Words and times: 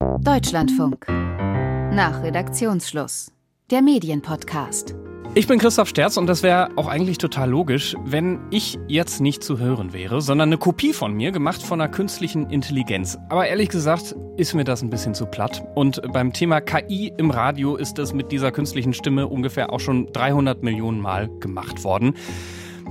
Deutschlandfunk. 0.00 1.06
Nach 1.08 2.22
Redaktionsschluss. 2.22 3.32
Der 3.70 3.80
Medienpodcast. 3.80 4.94
Ich 5.34 5.46
bin 5.46 5.58
Christoph 5.58 5.88
Sterz 5.88 6.18
und 6.18 6.26
das 6.26 6.42
wäre 6.42 6.68
auch 6.76 6.86
eigentlich 6.86 7.16
total 7.16 7.48
logisch, 7.48 7.94
wenn 8.04 8.40
ich 8.50 8.78
jetzt 8.88 9.20
nicht 9.20 9.42
zu 9.42 9.58
hören 9.58 9.94
wäre, 9.94 10.20
sondern 10.20 10.50
eine 10.50 10.58
Kopie 10.58 10.92
von 10.92 11.14
mir, 11.14 11.32
gemacht 11.32 11.62
von 11.62 11.80
einer 11.80 11.90
künstlichen 11.90 12.50
Intelligenz. 12.50 13.16
Aber 13.30 13.46
ehrlich 13.46 13.70
gesagt 13.70 14.14
ist 14.36 14.52
mir 14.52 14.64
das 14.64 14.82
ein 14.82 14.90
bisschen 14.90 15.14
zu 15.14 15.24
platt. 15.24 15.64
Und 15.74 16.02
beim 16.12 16.32
Thema 16.32 16.60
KI 16.60 17.12
im 17.16 17.30
Radio 17.30 17.76
ist 17.76 17.98
es 17.98 18.12
mit 18.12 18.32
dieser 18.32 18.52
künstlichen 18.52 18.92
Stimme 18.92 19.28
ungefähr 19.28 19.72
auch 19.72 19.80
schon 19.80 20.12
300 20.12 20.62
Millionen 20.62 21.00
Mal 21.00 21.30
gemacht 21.40 21.84
worden. 21.84 22.14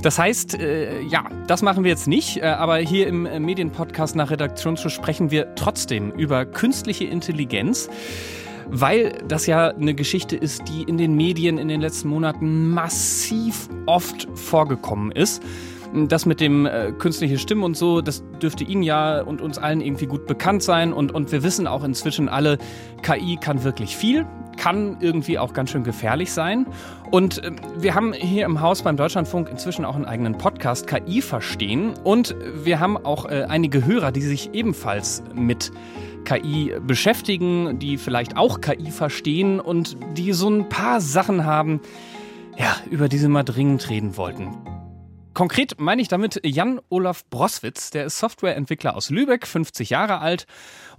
Das 0.02 0.20
heißt, 0.20 0.60
äh, 0.60 1.02
ja, 1.02 1.26
das 1.48 1.62
machen 1.62 1.84
wir 1.84 1.92
jetzt 1.92 2.08
nicht, 2.08 2.38
äh, 2.38 2.44
aber 2.44 2.78
hier 2.78 3.08
im 3.08 3.26
äh, 3.26 3.40
Medienpodcast 3.40 4.16
nach 4.16 4.30
Redaktionsschluss 4.30 4.94
sprechen 4.94 5.32
wir 5.32 5.56
trotzdem 5.56 6.12
über 6.12 6.46
künstliche 6.46 7.06
Intelligenz 7.06 7.90
weil 8.68 9.20
das 9.28 9.46
ja 9.46 9.68
eine 9.70 9.94
Geschichte 9.94 10.36
ist, 10.36 10.68
die 10.68 10.84
in 10.84 10.98
den 10.98 11.16
Medien 11.16 11.58
in 11.58 11.68
den 11.68 11.82
letzten 11.82 12.10
Monaten 12.10 12.70
massiv 12.70 13.70
oft 13.86 14.28
vorgekommen 14.34 15.12
ist. 15.12 15.44
Das 16.08 16.26
mit 16.26 16.40
dem 16.40 16.66
äh, 16.66 16.92
künstliche 16.92 17.38
Stimmen 17.38 17.64
und 17.64 17.78
so, 17.78 18.02
das 18.02 18.24
dürfte 18.42 18.64
Ihnen 18.64 18.84
ja 18.84 19.22
und 19.22 19.42
uns 19.42 19.58
allen 19.58 19.82
irgendwie 19.82 20.06
gut 20.06 20.26
bekannt 20.28 20.64
sein. 20.64 20.94
Und, 20.94 21.14
und 21.14 21.32
wir 21.32 21.44
wissen 21.44 21.68
auch 21.68 21.84
inzwischen 21.84 22.30
alle, 22.30 22.58
KI 23.02 23.38
kann 23.38 23.64
wirklich 23.64 23.96
viel 23.96 24.26
kann 24.58 24.98
irgendwie 25.00 25.38
auch 25.38 25.54
ganz 25.54 25.72
schön 25.72 25.84
gefährlich 25.84 26.32
sein. 26.32 26.66
Und 27.12 27.44
äh, 27.44 27.52
wir 27.78 27.96
haben 27.96 28.14
hier 28.14 28.46
im 28.46 28.62
Haus 28.62 28.82
beim 28.82 28.98
Deutschlandfunk 28.98 29.50
inzwischen 29.50 29.86
auch 29.86 29.96
einen 29.96 30.06
eigenen 30.06 30.38
Podcast, 30.38 30.88
KI 30.88 31.22
verstehen. 31.22 31.94
Und 32.04 32.36
wir 32.64 32.80
haben 32.80 32.98
auch 32.98 33.26
äh, 33.26 33.46
einige 33.48 33.86
Hörer, 33.86 34.12
die 34.12 34.22
sich 34.22 34.54
ebenfalls 34.54 35.24
mit 35.34 35.72
KI 36.26 36.74
beschäftigen, 36.86 37.80
die 37.80 37.98
vielleicht 37.98 38.38
auch 38.38 38.62
KI 38.62 38.92
verstehen 38.92 39.60
und 39.60 39.98
die 40.18 40.34
so 40.34 40.50
ein 40.50 40.70
paar 40.70 41.00
Sachen 41.00 41.46
haben, 41.46 41.82
ja, 42.58 42.76
über 42.90 43.10
die 43.10 43.18
sie 43.18 43.28
mal 43.28 43.44
dringend 43.44 43.90
reden 43.90 44.18
wollten. 44.18 44.75
Konkret 45.36 45.82
meine 45.82 46.02
ich 46.02 46.08
damit 46.08 46.40
Jan-Olaf 46.46 47.26
Broswitz, 47.30 47.92
der 47.92 48.06
ist 48.06 48.20
Softwareentwickler 48.20 48.96
aus 48.96 49.10
Lübeck, 49.10 49.46
50 49.46 49.90
Jahre 49.90 50.20
alt 50.20 50.48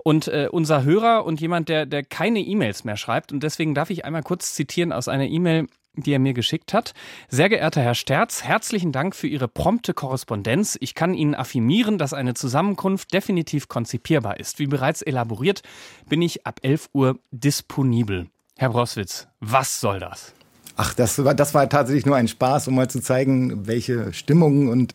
und 0.04 0.28
äh, 0.28 0.48
unser 0.52 0.84
Hörer 0.84 1.24
und 1.24 1.40
jemand, 1.40 1.70
der, 1.70 1.86
der 1.86 2.04
keine 2.04 2.40
E-Mails 2.40 2.84
mehr 2.84 2.98
schreibt. 2.98 3.32
Und 3.32 3.42
deswegen 3.42 3.74
darf 3.74 3.88
ich 3.88 4.04
einmal 4.04 4.22
kurz 4.22 4.54
zitieren 4.54 4.92
aus 4.92 5.08
einer 5.08 5.24
E-Mail, 5.24 5.68
die 5.94 6.12
er 6.12 6.18
mir 6.18 6.34
geschickt 6.34 6.74
hat. 6.74 6.92
Sehr 7.28 7.48
geehrter 7.48 7.80
Herr 7.80 7.94
Sterz, 7.94 8.44
herzlichen 8.44 8.92
Dank 8.92 9.16
für 9.16 9.26
Ihre 9.26 9.48
prompte 9.48 9.94
Korrespondenz. 9.94 10.76
Ich 10.82 10.94
kann 10.94 11.14
Ihnen 11.14 11.34
affirmieren, 11.34 11.96
dass 11.96 12.12
eine 12.12 12.34
Zusammenkunft 12.34 13.14
definitiv 13.14 13.68
konzipierbar 13.68 14.38
ist. 14.38 14.58
Wie 14.58 14.66
bereits 14.66 15.00
elaboriert, 15.00 15.62
bin 16.10 16.20
ich 16.20 16.46
ab 16.46 16.60
11 16.60 16.90
Uhr 16.92 17.18
disponibel. 17.30 18.26
Herr 18.58 18.68
Broswitz, 18.68 19.28
was 19.40 19.80
soll 19.80 19.98
das? 19.98 20.35
Ach, 20.76 20.92
das 20.92 21.24
war, 21.24 21.34
das 21.34 21.54
war 21.54 21.68
tatsächlich 21.68 22.04
nur 22.04 22.16
ein 22.16 22.28
Spaß, 22.28 22.68
um 22.68 22.74
mal 22.74 22.88
zu 22.88 23.00
zeigen, 23.00 23.66
welche 23.66 24.12
Stimmungen 24.12 24.68
und 24.68 24.94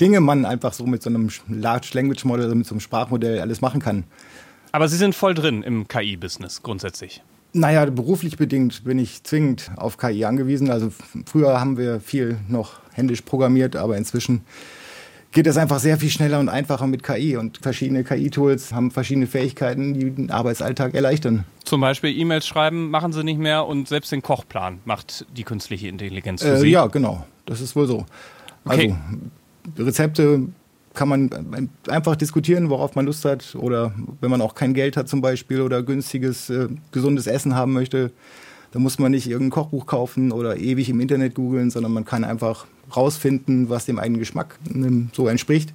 Dinge 0.00 0.20
man 0.20 0.44
einfach 0.44 0.72
so 0.72 0.86
mit 0.86 1.02
so 1.02 1.10
einem 1.10 1.30
Large 1.48 1.88
Language 1.94 2.24
Model, 2.24 2.44
also 2.44 2.54
mit 2.54 2.66
so 2.66 2.74
einem 2.74 2.80
Sprachmodell 2.80 3.40
alles 3.40 3.60
machen 3.60 3.80
kann. 3.80 4.04
Aber 4.72 4.88
Sie 4.88 4.96
sind 4.96 5.14
voll 5.14 5.34
drin 5.34 5.62
im 5.62 5.88
KI-Business 5.88 6.62
grundsätzlich. 6.62 7.22
Naja, 7.52 7.86
beruflich 7.86 8.36
bedingt 8.36 8.84
bin 8.84 8.98
ich 8.98 9.22
zwingend 9.24 9.70
auf 9.76 9.96
KI 9.96 10.26
angewiesen. 10.26 10.70
Also 10.70 10.92
früher 11.24 11.58
haben 11.58 11.78
wir 11.78 12.00
viel 12.00 12.36
noch 12.48 12.74
händisch 12.92 13.22
programmiert, 13.22 13.74
aber 13.74 13.96
inzwischen 13.96 14.42
geht 15.32 15.46
es 15.46 15.56
einfach 15.56 15.78
sehr 15.78 15.98
viel 15.98 16.10
schneller 16.10 16.38
und 16.38 16.48
einfacher 16.48 16.86
mit 16.86 17.02
KI. 17.02 17.36
Und 17.36 17.58
verschiedene 17.58 18.04
KI-Tools 18.04 18.72
haben 18.72 18.90
verschiedene 18.90 19.26
Fähigkeiten, 19.26 19.94
die 19.94 20.10
den 20.10 20.30
Arbeitsalltag 20.30 20.94
erleichtern. 20.94 21.44
Zum 21.64 21.80
Beispiel 21.80 22.16
E-Mails 22.18 22.46
schreiben 22.46 22.90
machen 22.90 23.12
sie 23.12 23.24
nicht 23.24 23.38
mehr 23.38 23.66
und 23.66 23.88
selbst 23.88 24.12
den 24.12 24.22
Kochplan 24.22 24.78
macht 24.84 25.26
die 25.36 25.44
künstliche 25.44 25.88
Intelligenz 25.88 26.42
für 26.42 26.54
äh, 26.54 26.58
Sie. 26.58 26.68
Ja, 26.68 26.86
genau. 26.86 27.26
Das 27.44 27.60
ist 27.60 27.76
wohl 27.76 27.86
so. 27.86 28.06
Okay. 28.64 28.94
Also 29.76 29.84
Rezepte 29.84 30.48
kann 30.94 31.08
man 31.08 31.70
einfach 31.88 32.16
diskutieren, 32.16 32.70
worauf 32.70 32.94
man 32.96 33.06
Lust 33.06 33.24
hat. 33.24 33.54
Oder 33.54 33.92
wenn 34.20 34.30
man 34.30 34.40
auch 34.40 34.54
kein 34.54 34.74
Geld 34.74 34.96
hat 34.96 35.08
zum 35.08 35.20
Beispiel 35.20 35.60
oder 35.60 35.82
günstiges, 35.82 36.50
äh, 36.50 36.68
gesundes 36.90 37.26
Essen 37.26 37.54
haben 37.54 37.72
möchte, 37.72 38.10
dann 38.72 38.82
muss 38.82 38.98
man 38.98 39.12
nicht 39.12 39.28
irgendein 39.28 39.50
Kochbuch 39.50 39.86
kaufen 39.86 40.32
oder 40.32 40.56
ewig 40.56 40.88
im 40.88 41.00
Internet 41.00 41.34
googeln, 41.34 41.70
sondern 41.70 41.92
man 41.92 42.04
kann 42.04 42.24
einfach 42.24 42.66
rausfinden, 42.94 43.68
was 43.68 43.86
dem 43.86 43.98
eigenen 43.98 44.20
Geschmack 44.20 44.58
ähm, 44.72 45.10
so 45.12 45.28
entspricht. 45.28 45.72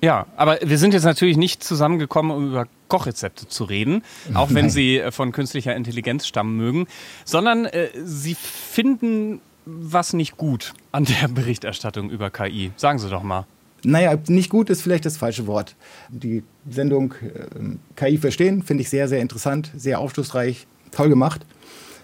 Ja, 0.00 0.26
aber 0.36 0.58
wir 0.62 0.78
sind 0.78 0.92
jetzt 0.92 1.04
natürlich 1.04 1.36
nicht 1.36 1.64
zusammengekommen, 1.64 2.30
um 2.30 2.48
über 2.48 2.66
Kochrezepte 2.88 3.48
zu 3.48 3.64
reden, 3.64 4.02
auch 4.34 4.50
wenn 4.50 4.66
Nein. 4.66 4.70
Sie 4.70 4.98
äh, 4.98 5.10
von 5.10 5.32
künstlicher 5.32 5.74
Intelligenz 5.74 6.26
stammen 6.26 6.56
mögen, 6.56 6.86
sondern 7.24 7.64
äh, 7.64 7.88
Sie 8.04 8.34
finden 8.34 9.40
was 9.64 10.12
nicht 10.12 10.36
gut 10.36 10.74
an 10.92 11.06
der 11.06 11.28
Berichterstattung 11.28 12.10
über 12.10 12.30
KI. 12.30 12.72
Sagen 12.76 12.98
Sie 12.98 13.08
doch 13.08 13.22
mal. 13.22 13.46
Naja, 13.82 14.18
nicht 14.28 14.50
gut 14.50 14.70
ist 14.70 14.82
vielleicht 14.82 15.04
das 15.04 15.16
falsche 15.16 15.46
Wort. 15.46 15.76
Die 16.08 16.42
Sendung 16.68 17.14
äh, 17.22 17.76
KI 17.96 18.18
verstehen 18.18 18.62
finde 18.62 18.82
ich 18.82 18.90
sehr, 18.90 19.08
sehr 19.08 19.20
interessant, 19.20 19.70
sehr 19.76 20.00
aufschlussreich, 20.00 20.66
toll 20.94 21.08
gemacht. 21.08 21.44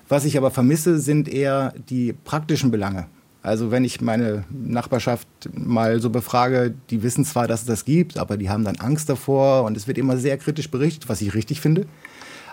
Was 0.08 0.24
ich 0.24 0.36
aber 0.36 0.50
vermisse, 0.50 0.98
sind 0.98 1.28
eher 1.28 1.72
die 1.88 2.12
praktischen 2.12 2.70
Belange. 2.70 3.06
Also 3.42 3.70
wenn 3.70 3.84
ich 3.84 4.00
meine 4.00 4.44
Nachbarschaft 4.50 5.26
mal 5.54 6.00
so 6.00 6.10
befrage, 6.10 6.74
die 6.90 7.02
wissen 7.02 7.24
zwar, 7.24 7.48
dass 7.48 7.60
es 7.60 7.66
das 7.66 7.84
gibt, 7.84 8.18
aber 8.18 8.36
die 8.36 8.50
haben 8.50 8.64
dann 8.64 8.76
Angst 8.76 9.08
davor 9.08 9.64
und 9.64 9.76
es 9.76 9.86
wird 9.86 9.96
immer 9.96 10.18
sehr 10.18 10.36
kritisch 10.36 10.70
berichtet, 10.70 11.08
was 11.08 11.22
ich 11.22 11.32
richtig 11.32 11.60
finde. 11.60 11.86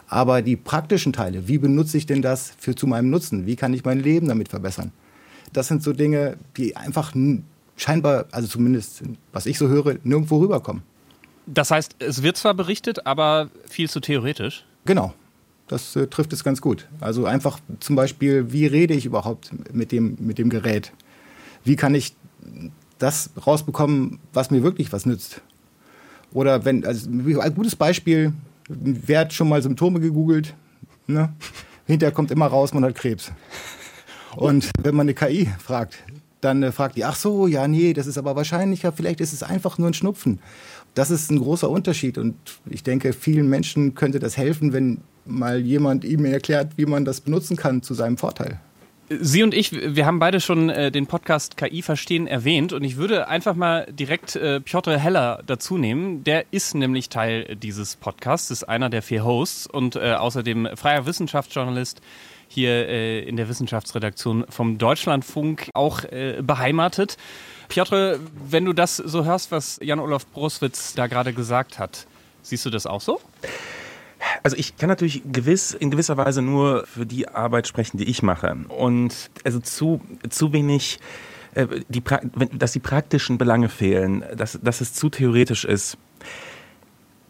Aber 0.07 0.41
die 0.41 0.55
praktischen 0.55 1.11
Teile, 1.11 1.49
wie 1.49 1.57
benutze 1.57 1.97
ich 1.97 2.05
denn 2.05 2.21
das 2.21 2.53
für 2.57 2.75
zu 2.75 2.87
meinem 2.87 3.09
Nutzen? 3.09 3.45
Wie 3.45 3.57
kann 3.57 3.73
ich 3.73 3.83
mein 3.83 3.99
Leben 3.99 4.29
damit 4.29 4.47
verbessern? 4.47 4.91
Das 5.51 5.67
sind 5.67 5.83
so 5.83 5.91
Dinge, 5.91 6.37
die 6.55 6.77
einfach 6.77 7.13
scheinbar, 7.75 8.25
also 8.31 8.47
zumindest 8.47 9.03
was 9.33 9.45
ich 9.45 9.57
so 9.57 9.67
höre, 9.67 9.95
nirgendwo 10.03 10.37
rüberkommen. 10.37 10.83
Das 11.45 11.71
heißt, 11.71 11.95
es 11.99 12.23
wird 12.23 12.37
zwar 12.37 12.53
berichtet, 12.53 13.05
aber 13.05 13.49
viel 13.67 13.89
zu 13.89 13.99
theoretisch. 13.99 14.65
Genau. 14.85 15.13
Das 15.67 15.95
äh, 15.95 16.07
trifft 16.07 16.33
es 16.33 16.43
ganz 16.43 16.61
gut. 16.61 16.87
Also 17.01 17.25
einfach 17.25 17.59
zum 17.79 17.95
Beispiel, 17.95 18.51
wie 18.51 18.65
rede 18.65 18.93
ich 18.93 19.05
überhaupt 19.05 19.51
mit 19.73 19.91
dem, 19.91 20.17
mit 20.19 20.37
dem 20.37 20.49
Gerät? 20.49 20.93
Wie 21.63 21.75
kann 21.75 21.93
ich 21.95 22.15
das 22.97 23.29
rausbekommen, 23.45 24.19
was 24.33 24.51
mir 24.51 24.63
wirklich 24.63 24.91
was 24.93 25.05
nützt? 25.05 25.41
Oder 26.33 26.65
wenn, 26.65 26.85
also 26.85 27.09
ein 27.09 27.55
gutes 27.55 27.75
Beispiel, 27.75 28.33
wer 28.67 29.21
hat 29.21 29.33
schon 29.33 29.49
mal 29.49 29.61
Symptome 29.61 29.99
gegoogelt? 29.99 30.55
Ne? 31.07 31.33
Hinterher 31.85 32.13
kommt 32.13 32.31
immer 32.31 32.47
raus, 32.47 32.73
man 32.73 32.83
hat 32.83 32.95
Krebs. 32.95 33.31
Und 34.35 34.69
wenn 34.81 34.95
man 34.95 35.05
eine 35.05 35.13
KI 35.13 35.49
fragt, 35.59 35.97
dann 36.41 36.63
äh, 36.63 36.71
fragt 36.71 36.97
die, 36.97 37.05
ach 37.05 37.15
so, 37.15 37.47
ja, 37.47 37.67
nee, 37.67 37.93
das 37.93 38.07
ist 38.07 38.17
aber 38.17 38.35
wahrscheinlicher, 38.35 38.91
vielleicht 38.91 39.21
ist 39.21 39.33
es 39.33 39.43
einfach 39.43 39.77
nur 39.77 39.89
ein 39.89 39.93
Schnupfen. 39.93 40.39
Das 40.93 41.11
ist 41.11 41.31
ein 41.31 41.39
großer 41.39 41.69
Unterschied 41.69 42.17
und 42.17 42.35
ich 42.69 42.83
denke, 42.83 43.13
vielen 43.13 43.49
Menschen 43.49 43.95
könnte 43.95 44.19
das 44.19 44.37
helfen, 44.37 44.73
wenn 44.73 45.01
mal 45.25 45.59
jemand 45.59 46.03
ihm 46.03 46.25
erklärt, 46.25 46.77
wie 46.77 46.85
man 46.85 47.05
das 47.05 47.21
benutzen 47.21 47.57
kann 47.57 47.81
zu 47.81 47.93
seinem 47.93 48.17
Vorteil. 48.17 48.59
Sie 49.09 49.41
und 49.41 49.53
ich, 49.53 49.71
wir 49.71 50.05
haben 50.05 50.19
beide 50.19 50.41
schon 50.41 50.69
äh, 50.69 50.91
den 50.91 51.07
Podcast 51.07 51.55
KI 51.55 51.81
verstehen 51.81 52.27
erwähnt 52.27 52.73
und 52.73 52.83
ich 52.83 52.97
würde 52.97 53.29
einfach 53.29 53.55
mal 53.55 53.87
direkt 53.89 54.35
äh, 54.35 54.59
Piotr 54.59 54.97
Heller 54.97 55.41
dazu 55.45 55.77
nehmen. 55.77 56.25
Der 56.25 56.43
ist 56.51 56.75
nämlich 56.75 57.07
Teil 57.07 57.55
dieses 57.55 57.95
Podcasts, 57.95 58.51
ist 58.51 58.65
einer 58.65 58.89
der 58.89 59.01
vier 59.01 59.23
Hosts 59.23 59.65
und 59.65 59.95
äh, 59.95 60.13
außerdem 60.13 60.67
freier 60.75 61.05
Wissenschaftsjournalist 61.05 62.01
hier 62.47 62.87
äh, 62.87 63.19
in 63.19 63.35
der 63.37 63.49
Wissenschaftsredaktion 63.49 64.45
vom 64.49 64.77
Deutschlandfunk 64.77 65.69
auch 65.73 66.03
äh, 66.03 66.41
beheimatet. 66.41 67.17
Piotr, 67.67 68.19
wenn 68.49 68.65
du 68.65 68.73
das 68.73 68.97
so 68.97 69.25
hörst, 69.25 69.51
was 69.51 69.79
Jan-Olaf 69.81 70.25
Broswitz 70.27 70.93
da 70.93 71.07
gerade 71.07 71.33
gesagt 71.33 71.79
hat, 71.79 72.07
siehst 72.41 72.65
du 72.65 72.69
das 72.69 72.85
auch 72.85 73.01
so? 73.01 73.19
Also 74.41 74.57
ich 74.57 74.77
kann 74.77 74.89
natürlich 74.89 75.21
gewiss, 75.31 75.73
in 75.73 75.91
gewisser 75.91 76.17
Weise 76.17 76.41
nur 76.41 76.87
für 76.87 77.05
die 77.05 77.27
Arbeit 77.27 77.67
sprechen, 77.67 77.97
die 77.97 78.05
ich 78.05 78.23
mache. 78.23 78.55
Und 78.69 79.29
also 79.43 79.59
zu, 79.59 80.01
zu 80.29 80.53
wenig, 80.53 80.99
äh, 81.53 81.67
die, 81.89 82.01
pra- 82.01 82.21
dass 82.57 82.71
die 82.71 82.79
praktischen 82.79 83.37
Belange 83.37 83.69
fehlen, 83.69 84.23
dass, 84.35 84.57
dass 84.61 84.81
es 84.81 84.93
zu 84.93 85.09
theoretisch 85.09 85.65
ist. 85.65 85.97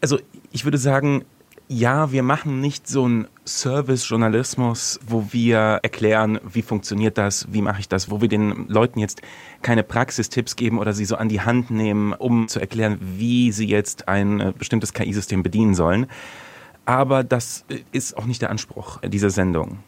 Also 0.00 0.18
ich 0.52 0.64
würde 0.64 0.78
sagen, 0.78 1.24
ja, 1.68 2.12
wir 2.12 2.22
machen 2.22 2.60
nicht 2.60 2.88
so 2.88 3.04
einen 3.04 3.28
Service-Journalismus, 3.46 4.98
wo 5.06 5.26
wir 5.30 5.80
erklären, 5.82 6.40
wie 6.42 6.62
funktioniert 6.62 7.18
das, 7.18 7.46
wie 7.52 7.60
mache 7.60 7.80
ich 7.80 7.88
das, 7.88 8.10
wo 8.10 8.22
wir 8.22 8.28
den 8.28 8.68
Leuten 8.68 8.98
jetzt 8.98 9.20
keine 9.60 9.82
Praxistipps 9.82 10.56
geben 10.56 10.78
oder 10.78 10.94
sie 10.94 11.04
so 11.04 11.16
an 11.16 11.28
die 11.28 11.42
Hand 11.42 11.70
nehmen, 11.70 12.14
um 12.14 12.48
zu 12.48 12.58
erklären, 12.58 12.98
wie 13.00 13.52
sie 13.52 13.68
jetzt 13.68 14.08
ein 14.08 14.40
äh, 14.40 14.52
bestimmtes 14.56 14.94
KI-System 14.94 15.42
bedienen 15.42 15.74
sollen. 15.74 16.06
Aber 16.86 17.22
das 17.22 17.66
äh, 17.68 17.80
ist 17.92 18.16
auch 18.16 18.24
nicht 18.24 18.40
der 18.40 18.48
Anspruch 18.48 19.00
dieser 19.02 19.30
Sendung. 19.30 19.80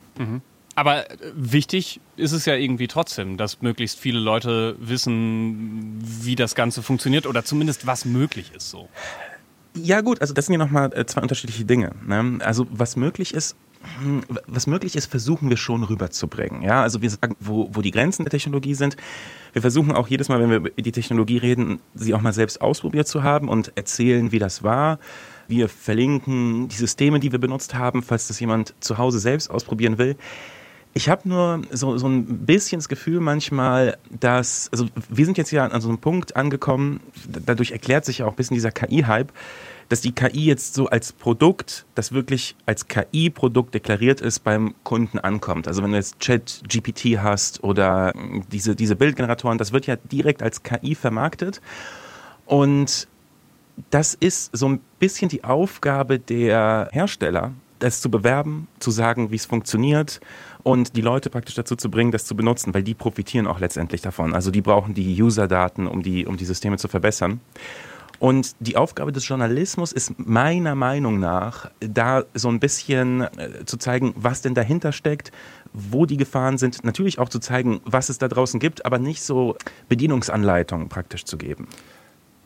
Aber 0.74 1.10
äh, 1.10 1.16
wichtig 1.34 2.00
ist 2.16 2.32
es 2.32 2.44
ja 2.44 2.56
irgendwie 2.56 2.88
trotzdem, 2.88 3.38
dass 3.38 3.62
möglichst 3.62 3.98
viele 3.98 4.18
Leute 4.18 4.76
wissen, 4.78 5.98
wie 6.02 6.36
das 6.36 6.54
Ganze 6.54 6.82
funktioniert 6.82 7.26
oder 7.26 7.42
zumindest 7.42 7.86
was 7.86 8.04
möglich 8.04 8.52
ist 8.54 8.68
so. 8.68 8.90
Ja 9.74 10.00
gut, 10.00 10.20
also 10.20 10.34
das 10.34 10.46
sind 10.46 10.54
ja 10.54 10.58
nochmal 10.58 10.92
äh, 10.94 11.06
zwei 11.06 11.22
unterschiedliche 11.22 11.64
Dinge. 11.64 11.92
Ne? 12.06 12.38
Also 12.44 12.66
was 12.70 12.96
möglich 12.96 13.34
ist, 13.34 13.56
hm, 14.02 14.22
was 14.46 14.66
möglich 14.66 14.94
ist, 14.96 15.06
versuchen 15.06 15.48
wir 15.48 15.56
schon 15.56 15.84
rüberzubringen. 15.84 16.62
Ja, 16.62 16.82
also 16.82 17.00
wir 17.00 17.10
sagen, 17.10 17.36
wo, 17.40 17.70
wo 17.72 17.80
die 17.80 17.90
Grenzen 17.90 18.24
der 18.24 18.30
Technologie 18.30 18.74
sind. 18.74 18.96
Wir 19.52 19.62
versuchen 19.62 19.92
auch 19.92 20.08
jedes 20.08 20.28
Mal, 20.28 20.40
wenn 20.40 20.50
wir 20.50 20.56
über 20.56 20.70
die 20.70 20.92
Technologie 20.92 21.38
reden, 21.38 21.80
sie 21.94 22.14
auch 22.14 22.20
mal 22.20 22.32
selbst 22.32 22.60
ausprobiert 22.60 23.08
zu 23.08 23.22
haben 23.22 23.48
und 23.48 23.72
erzählen, 23.76 24.32
wie 24.32 24.38
das 24.38 24.62
war. 24.62 24.98
Wir 25.48 25.68
verlinken 25.68 26.68
die 26.68 26.76
Systeme, 26.76 27.20
die 27.20 27.32
wir 27.32 27.38
benutzt 27.38 27.74
haben, 27.74 28.02
falls 28.02 28.28
das 28.28 28.38
jemand 28.38 28.74
zu 28.80 28.98
Hause 28.98 29.18
selbst 29.18 29.50
ausprobieren 29.50 29.98
will. 29.98 30.16
Ich 30.92 31.08
habe 31.08 31.28
nur 31.28 31.62
so, 31.70 31.96
so 31.98 32.08
ein 32.08 32.46
bisschen 32.46 32.80
das 32.80 32.88
Gefühl 32.88 33.20
manchmal, 33.20 33.96
dass, 34.10 34.68
also 34.72 34.86
wir 35.08 35.24
sind 35.24 35.38
jetzt 35.38 35.52
ja 35.52 35.64
an 35.64 35.80
so 35.80 35.88
einem 35.88 35.98
Punkt 35.98 36.34
angekommen, 36.34 37.00
dadurch 37.26 37.70
erklärt 37.70 38.04
sich 38.04 38.18
ja 38.18 38.26
auch 38.26 38.30
ein 38.30 38.36
bisschen 38.36 38.56
dieser 38.56 38.72
KI-Hype, 38.72 39.32
dass 39.88 40.00
die 40.00 40.12
KI 40.12 40.46
jetzt 40.46 40.74
so 40.74 40.86
als 40.86 41.12
Produkt, 41.12 41.84
das 41.94 42.12
wirklich 42.12 42.56
als 42.66 42.88
KI-Produkt 42.88 43.74
deklariert 43.74 44.20
ist, 44.20 44.40
beim 44.40 44.74
Kunden 44.82 45.20
ankommt. 45.20 45.68
Also 45.68 45.82
wenn 45.82 45.92
du 45.92 45.96
jetzt 45.96 46.18
Chat-GPT 46.18 47.18
hast 47.18 47.62
oder 47.62 48.12
diese, 48.50 48.74
diese 48.74 48.96
Bildgeneratoren, 48.96 49.58
das 49.58 49.72
wird 49.72 49.86
ja 49.86 49.96
direkt 49.96 50.42
als 50.42 50.62
KI 50.64 50.96
vermarktet. 50.96 51.60
Und 52.46 53.06
das 53.90 54.14
ist 54.14 54.56
so 54.56 54.68
ein 54.68 54.80
bisschen 54.98 55.28
die 55.28 55.44
Aufgabe 55.44 56.18
der 56.18 56.88
Hersteller, 56.92 57.52
das 57.78 58.00
zu 58.00 58.10
bewerben, 58.10 58.68
zu 58.78 58.90
sagen, 58.90 59.30
wie 59.30 59.36
es 59.36 59.46
funktioniert 59.46 60.20
und 60.62 60.96
die 60.96 61.00
Leute 61.00 61.30
praktisch 61.30 61.54
dazu 61.54 61.76
zu 61.76 61.90
bringen, 61.90 62.12
das 62.12 62.24
zu 62.24 62.36
benutzen, 62.36 62.74
weil 62.74 62.82
die 62.82 62.94
profitieren 62.94 63.46
auch 63.46 63.60
letztendlich 63.60 64.00
davon. 64.00 64.34
Also 64.34 64.50
die 64.50 64.62
brauchen 64.62 64.94
die 64.94 65.22
User-Daten, 65.22 65.86
um 65.86 66.02
die, 66.02 66.26
um 66.26 66.36
die 66.36 66.44
Systeme 66.44 66.78
zu 66.78 66.88
verbessern. 66.88 67.40
Und 68.18 68.54
die 68.60 68.76
Aufgabe 68.76 69.12
des 69.12 69.26
Journalismus 69.26 69.92
ist 69.92 70.12
meiner 70.18 70.74
Meinung 70.74 71.18
nach, 71.20 71.70
da 71.80 72.24
so 72.34 72.50
ein 72.50 72.60
bisschen 72.60 73.22
äh, 73.22 73.64
zu 73.64 73.78
zeigen, 73.78 74.12
was 74.14 74.42
denn 74.42 74.54
dahinter 74.54 74.92
steckt, 74.92 75.32
wo 75.72 76.04
die 76.04 76.18
Gefahren 76.18 76.58
sind, 76.58 76.84
natürlich 76.84 77.18
auch 77.18 77.30
zu 77.30 77.38
zeigen, 77.38 77.80
was 77.84 78.10
es 78.10 78.18
da 78.18 78.28
draußen 78.28 78.60
gibt, 78.60 78.84
aber 78.84 78.98
nicht 78.98 79.22
so 79.22 79.56
Bedienungsanleitungen 79.88 80.90
praktisch 80.90 81.24
zu 81.24 81.38
geben. 81.38 81.66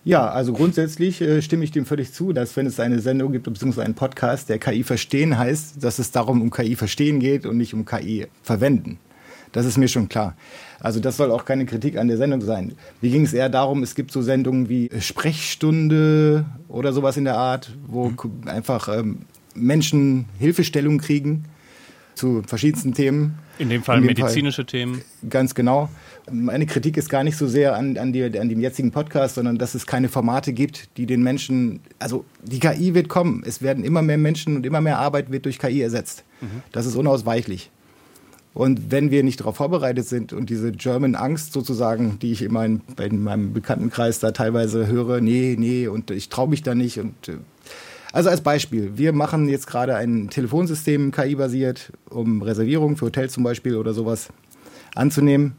Ja, 0.05 0.29
also 0.29 0.53
grundsätzlich 0.53 1.23
äh, 1.23 1.41
stimme 1.41 1.65
ich 1.65 1.71
dem 1.71 1.87
völlig 1.87 2.13
zu, 2.13 2.35
dass 2.35 2.57
wenn 2.57 2.67
es 2.67 2.79
eine 2.79 3.01
Sendung 3.01 3.33
gibt, 3.33 3.45
beziehungsweise 3.45 3.87
einen 3.87 3.95
Podcast, 3.95 4.51
der 4.51 4.59
KI 4.59 4.85
verstehen 4.85 5.39
heißt, 5.39 5.83
dass 5.83 5.99
es 5.99 6.11
darum 6.11 6.43
um 6.43 6.51
KI 6.51 6.77
verstehen 6.77 7.21
geht 7.21 7.47
und 7.47 7.57
nicht 7.57 7.73
um 7.73 7.87
KI 7.87 8.27
verwenden. 8.43 8.99
Das 9.53 9.65
ist 9.65 9.79
mir 9.79 9.89
schon 9.89 10.09
klar. 10.09 10.37
Also 10.81 11.01
das 11.01 11.17
soll 11.17 11.31
auch 11.31 11.45
keine 11.45 11.65
Kritik 11.65 11.97
an 11.97 12.09
der 12.09 12.19
Sendung 12.19 12.43
sein. 12.43 12.75
Mir 13.01 13.11
ging 13.11 13.25
es 13.25 13.33
eher 13.33 13.49
darum, 13.49 13.83
es 13.83 13.95
gibt 13.95 14.11
so 14.11 14.21
Sendungen 14.21 14.69
wie 14.69 14.91
Sprechstunde 14.99 16.45
oder 16.69 16.93
sowas 16.93 17.17
in 17.17 17.25
der 17.25 17.39
Art, 17.39 17.71
wo 17.87 18.09
mhm. 18.09 18.47
einfach 18.47 18.89
ähm, 18.89 19.21
Menschen 19.55 20.27
Hilfestellung 20.39 20.99
kriegen 20.99 21.45
zu 22.15 22.43
verschiedensten 22.47 22.95
Themen. 22.95 23.39
In 23.59 23.71
dem 23.71 23.83
Fall 23.83 23.99
in 23.99 24.03
dem 24.03 24.09
medizinische 24.09 24.63
Fall, 24.63 24.67
Themen. 24.67 25.03
Ganz 25.31 25.55
genau. 25.55 25.89
Meine 26.31 26.67
Kritik 26.67 26.97
ist 26.97 27.09
gar 27.09 27.23
nicht 27.23 27.37
so 27.37 27.47
sehr 27.47 27.77
an, 27.77 27.99
an, 27.99 28.13
die, 28.13 28.25
an 28.25 28.49
dem 28.49 28.61
jetzigen 28.61 28.91
Podcast, 28.91 29.35
sondern 29.35 29.59
dass 29.59 29.75
es 29.75 29.87
keine 29.87 30.09
Formate 30.09 30.53
gibt, 30.53 30.97
die 30.97 31.07
den 31.07 31.23
Menschen, 31.23 31.81
also 31.99 32.25
die 32.43 32.61
KI 32.61 32.95
wird 32.95 33.09
kommen. 33.09 33.43
Es 33.47 33.61
werden 33.61 33.85
immer 33.85 34.01
mehr 34.01 34.17
Menschen 34.17 34.57
und 34.57 34.65
immer 34.65 34.81
mehr 34.81 34.99
Arbeit 34.99 35.31
wird 35.31 35.45
durch 35.45 35.59
KI 35.59 35.83
ersetzt. 35.83 36.25
Mhm. 36.41 36.63
Das 36.73 36.87
ist 36.87 36.97
unausweichlich. 36.97 37.71
Und 38.55 38.93
wenn 38.93 39.11
wir 39.11 39.25
nicht 39.25 39.41
darauf 39.41 39.57
vorbereitet 39.57 40.07
sind 40.07 40.33
und 40.33 40.49
diese 40.49 40.71
German 40.71 41.17
Angst 41.17 41.53
sozusagen, 41.53 42.19
die 42.21 42.31
ich 42.31 42.41
in 42.41 42.53
meinem, 42.53 42.83
in 43.03 43.23
meinem 43.23 43.53
Bekanntenkreis 43.53 44.21
da 44.21 44.31
teilweise 44.31 44.87
höre, 44.87 45.21
nee, 45.21 45.57
nee, 45.59 45.89
und 45.89 46.13
ich 46.13 46.29
traue 46.29 46.49
mich 46.49 46.63
da 46.63 46.75
nicht 46.75 47.01
und 47.01 47.29
äh, 47.29 47.39
also 48.13 48.31
als 48.31 48.43
Beispiel, 48.43 48.93
wir 48.97 49.13
machen 49.13 49.49
jetzt 49.49 49.67
gerade 49.67 49.97
ein 49.97 50.31
Telefonsystem 50.31 51.11
KI-basiert, 51.11 51.91
um 52.11 52.43
Reservierungen 52.43 52.97
für 52.97 53.07
Hotels 53.07 53.33
zum 53.33 53.43
Beispiel 53.43 53.75
oder 53.75 53.93
sowas 53.93 54.29
anzunehmen. 54.95 55.57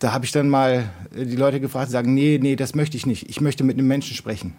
Da 0.00 0.12
habe 0.12 0.24
ich 0.24 0.32
dann 0.32 0.48
mal 0.48 0.90
die 1.14 1.36
Leute 1.36 1.60
gefragt, 1.60 1.88
die 1.88 1.92
sagen, 1.92 2.14
nee, 2.14 2.38
nee, 2.42 2.56
das 2.56 2.74
möchte 2.74 2.96
ich 2.96 3.06
nicht. 3.06 3.28
Ich 3.28 3.40
möchte 3.40 3.64
mit 3.64 3.78
einem 3.78 3.86
Menschen 3.86 4.16
sprechen. 4.16 4.56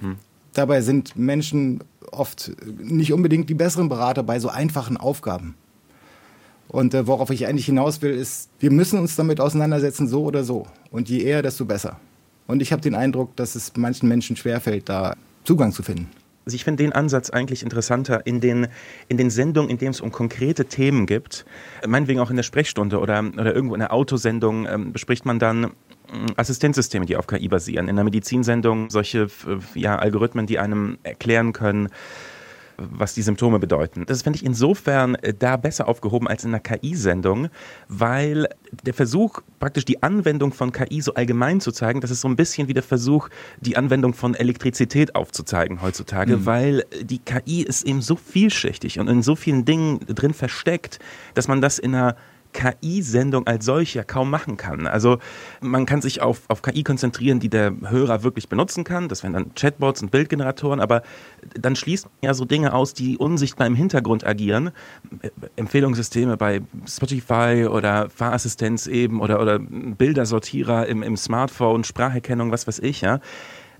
Hm. 0.00 0.16
Dabei 0.54 0.80
sind 0.80 1.16
Menschen 1.16 1.80
oft 2.10 2.52
nicht 2.78 3.12
unbedingt 3.12 3.50
die 3.50 3.54
besseren 3.54 3.88
Berater 3.88 4.22
bei 4.22 4.38
so 4.38 4.48
einfachen 4.48 4.96
Aufgaben. 4.96 5.56
Und 6.68 6.94
äh, 6.94 7.06
worauf 7.06 7.30
ich 7.30 7.46
eigentlich 7.46 7.66
hinaus 7.66 8.00
will, 8.02 8.12
ist, 8.12 8.48
wir 8.60 8.70
müssen 8.70 8.98
uns 8.98 9.16
damit 9.16 9.40
auseinandersetzen, 9.40 10.08
so 10.08 10.24
oder 10.24 10.44
so. 10.44 10.66
Und 10.90 11.08
je 11.08 11.20
eher, 11.20 11.42
desto 11.42 11.64
besser. 11.64 11.98
Und 12.46 12.62
ich 12.62 12.72
habe 12.72 12.82
den 12.82 12.94
Eindruck, 12.94 13.36
dass 13.36 13.54
es 13.54 13.72
manchen 13.76 14.08
Menschen 14.08 14.36
schwerfällt, 14.36 14.88
da 14.88 15.14
Zugang 15.44 15.72
zu 15.72 15.82
finden. 15.82 16.08
Also 16.46 16.56
ich 16.56 16.64
finde 16.64 16.82
den 16.82 16.92
Ansatz 16.92 17.30
eigentlich 17.30 17.62
interessanter 17.62 18.26
in 18.26 18.40
den, 18.40 18.68
in 19.08 19.16
den 19.16 19.30
Sendungen, 19.30 19.70
in 19.70 19.78
denen 19.78 19.92
es 19.92 20.00
um 20.00 20.12
konkrete 20.12 20.66
Themen 20.66 21.06
gibt. 21.06 21.46
Meinetwegen 21.86 22.20
auch 22.20 22.30
in 22.30 22.36
der 22.36 22.42
Sprechstunde 22.42 22.98
oder, 23.00 23.24
oder 23.38 23.54
irgendwo 23.54 23.74
in 23.74 23.80
der 23.80 23.92
Autosendung 23.92 24.66
ähm, 24.66 24.92
bespricht 24.92 25.24
man 25.24 25.38
dann 25.38 25.60
mm, 25.62 25.70
Assistenzsysteme, 26.36 27.06
die 27.06 27.16
auf 27.16 27.26
KI 27.26 27.48
basieren. 27.48 27.88
In 27.88 27.96
der 27.96 28.04
Medizinsendung 28.04 28.90
solche 28.90 29.28
ja, 29.74 29.96
Algorithmen, 29.96 30.46
die 30.46 30.58
einem 30.58 30.98
erklären 31.02 31.54
können, 31.54 31.88
was 32.76 33.14
die 33.14 33.22
Symptome 33.22 33.58
bedeuten. 33.58 34.04
Das 34.06 34.22
finde 34.22 34.38
ich 34.38 34.44
insofern 34.44 35.14
äh, 35.16 35.34
da 35.34 35.56
besser 35.56 35.88
aufgehoben 35.88 36.28
als 36.28 36.44
in 36.44 36.50
einer 36.50 36.60
KI-Sendung, 36.60 37.48
weil 37.88 38.48
der 38.82 38.94
Versuch, 38.94 39.40
praktisch 39.58 39.84
die 39.84 40.02
Anwendung 40.02 40.52
von 40.52 40.72
KI 40.72 41.00
so 41.00 41.14
allgemein 41.14 41.60
zu 41.60 41.72
zeigen, 41.72 42.00
das 42.00 42.10
ist 42.10 42.20
so 42.20 42.28
ein 42.28 42.36
bisschen 42.36 42.68
wie 42.68 42.74
der 42.74 42.82
Versuch, 42.82 43.28
die 43.60 43.76
Anwendung 43.76 44.14
von 44.14 44.34
Elektrizität 44.34 45.14
aufzuzeigen 45.14 45.82
heutzutage, 45.82 46.38
mhm. 46.38 46.46
weil 46.46 46.84
die 47.02 47.18
KI 47.18 47.62
ist 47.62 47.84
eben 47.84 48.02
so 48.02 48.16
vielschichtig 48.16 48.98
und 48.98 49.08
in 49.08 49.22
so 49.22 49.36
vielen 49.36 49.64
Dingen 49.64 50.00
drin 50.06 50.34
versteckt, 50.34 50.98
dass 51.34 51.48
man 51.48 51.60
das 51.60 51.78
in 51.78 51.94
einer 51.94 52.16
KI-Sendung 52.54 53.46
als 53.46 53.66
solche 53.66 54.04
kaum 54.04 54.30
machen 54.30 54.56
kann. 54.56 54.86
Also 54.86 55.18
man 55.60 55.84
kann 55.84 56.00
sich 56.00 56.22
auf, 56.22 56.42
auf 56.48 56.62
KI 56.62 56.82
konzentrieren, 56.82 57.40
die 57.40 57.50
der 57.50 57.74
Hörer 57.86 58.22
wirklich 58.22 58.48
benutzen 58.48 58.84
kann. 58.84 59.08
Das 59.08 59.22
wären 59.22 59.34
dann 59.34 59.54
Chatbots 59.54 60.00
und 60.00 60.10
Bildgeneratoren, 60.10 60.80
aber 60.80 61.02
dann 61.60 61.76
schließt 61.76 62.06
man 62.06 62.12
ja 62.22 62.32
so 62.32 62.46
Dinge 62.46 62.72
aus, 62.72 62.94
die 62.94 63.18
unsichtbar 63.18 63.66
im 63.66 63.74
Hintergrund 63.74 64.24
agieren. 64.24 64.70
Empfehlungssysteme 65.56 66.36
bei 66.38 66.62
Spotify 66.88 67.66
oder 67.68 68.08
Fahrassistenz 68.08 68.86
eben 68.86 69.20
oder, 69.20 69.40
oder 69.40 69.58
Bildersortierer 69.58 70.86
im, 70.86 71.02
im 71.02 71.16
Smartphone, 71.16 71.84
Spracherkennung, 71.84 72.50
was 72.50 72.66
weiß 72.66 72.78
ich, 72.78 73.02
ja. 73.02 73.20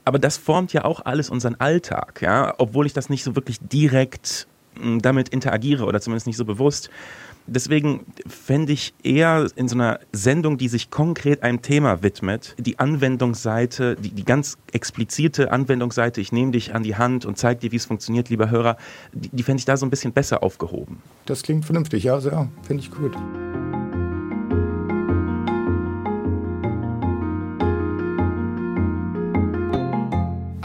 Aber 0.05 0.19
das 0.19 0.37
formt 0.37 0.73
ja 0.75 0.85
auch 0.85 1.01
alles 1.05 1.31
unseren 1.31 1.55
Alltag, 1.55 2.21
ja, 2.21 2.53
obwohl 2.59 2.85
ich 2.85 2.93
das 2.93 3.09
nicht 3.09 3.25
so 3.25 3.37
wirklich 3.37 3.59
direkt 3.61 4.47
hm, 4.79 5.01
damit 5.01 5.31
interagiere 5.31 5.85
oder 5.85 6.01
zumindest 6.01 6.27
nicht 6.27 6.37
so 6.37 6.45
bewusst. 6.45 6.91
Deswegen 7.47 8.07
fände 8.27 8.73
ich 8.73 8.95
eher 9.03 9.47
in 9.57 9.69
so 9.69 9.77
einer 9.77 10.01
Sendung, 10.13 10.57
die 10.57 10.69
sich 10.69 10.91
konkret 10.91 11.43
einem 11.43 11.61
Thema 11.61 12.03
widmet, 12.03 12.55
die 12.59 12.79
Anwendungsseite, 12.79 13.97
die, 13.97 14.11
die 14.11 14.25
ganz 14.25 14.57
explizite 14.73 15.53
Anwendungsseite, 15.53 16.21
ich 16.21 16.33
nehme 16.33 16.53
dich 16.53 16.75
an 16.75 16.83
die 16.83 16.97
Hand 16.97 17.27
und 17.27 17.37
zeige 17.37 17.61
dir, 17.61 17.73
wie 17.73 17.77
es 17.77 17.85
funktioniert, 17.85 18.31
lieber 18.31 18.51
Hörer, 18.51 18.77
die, 19.13 19.29
die 19.31 19.43
fände 19.43 19.59
ich 19.59 19.65
da 19.65 19.77
so 19.77 19.85
ein 19.85 19.91
bisschen 19.91 20.13
besser 20.13 20.43
aufgehoben. 20.43 21.03
Das 21.27 21.43
klingt 21.43 21.65
vernünftig, 21.65 22.05
ja, 22.05 22.21
sehr, 22.21 22.49
finde 22.67 22.83
ich 22.83 22.91
gut. 22.91 23.15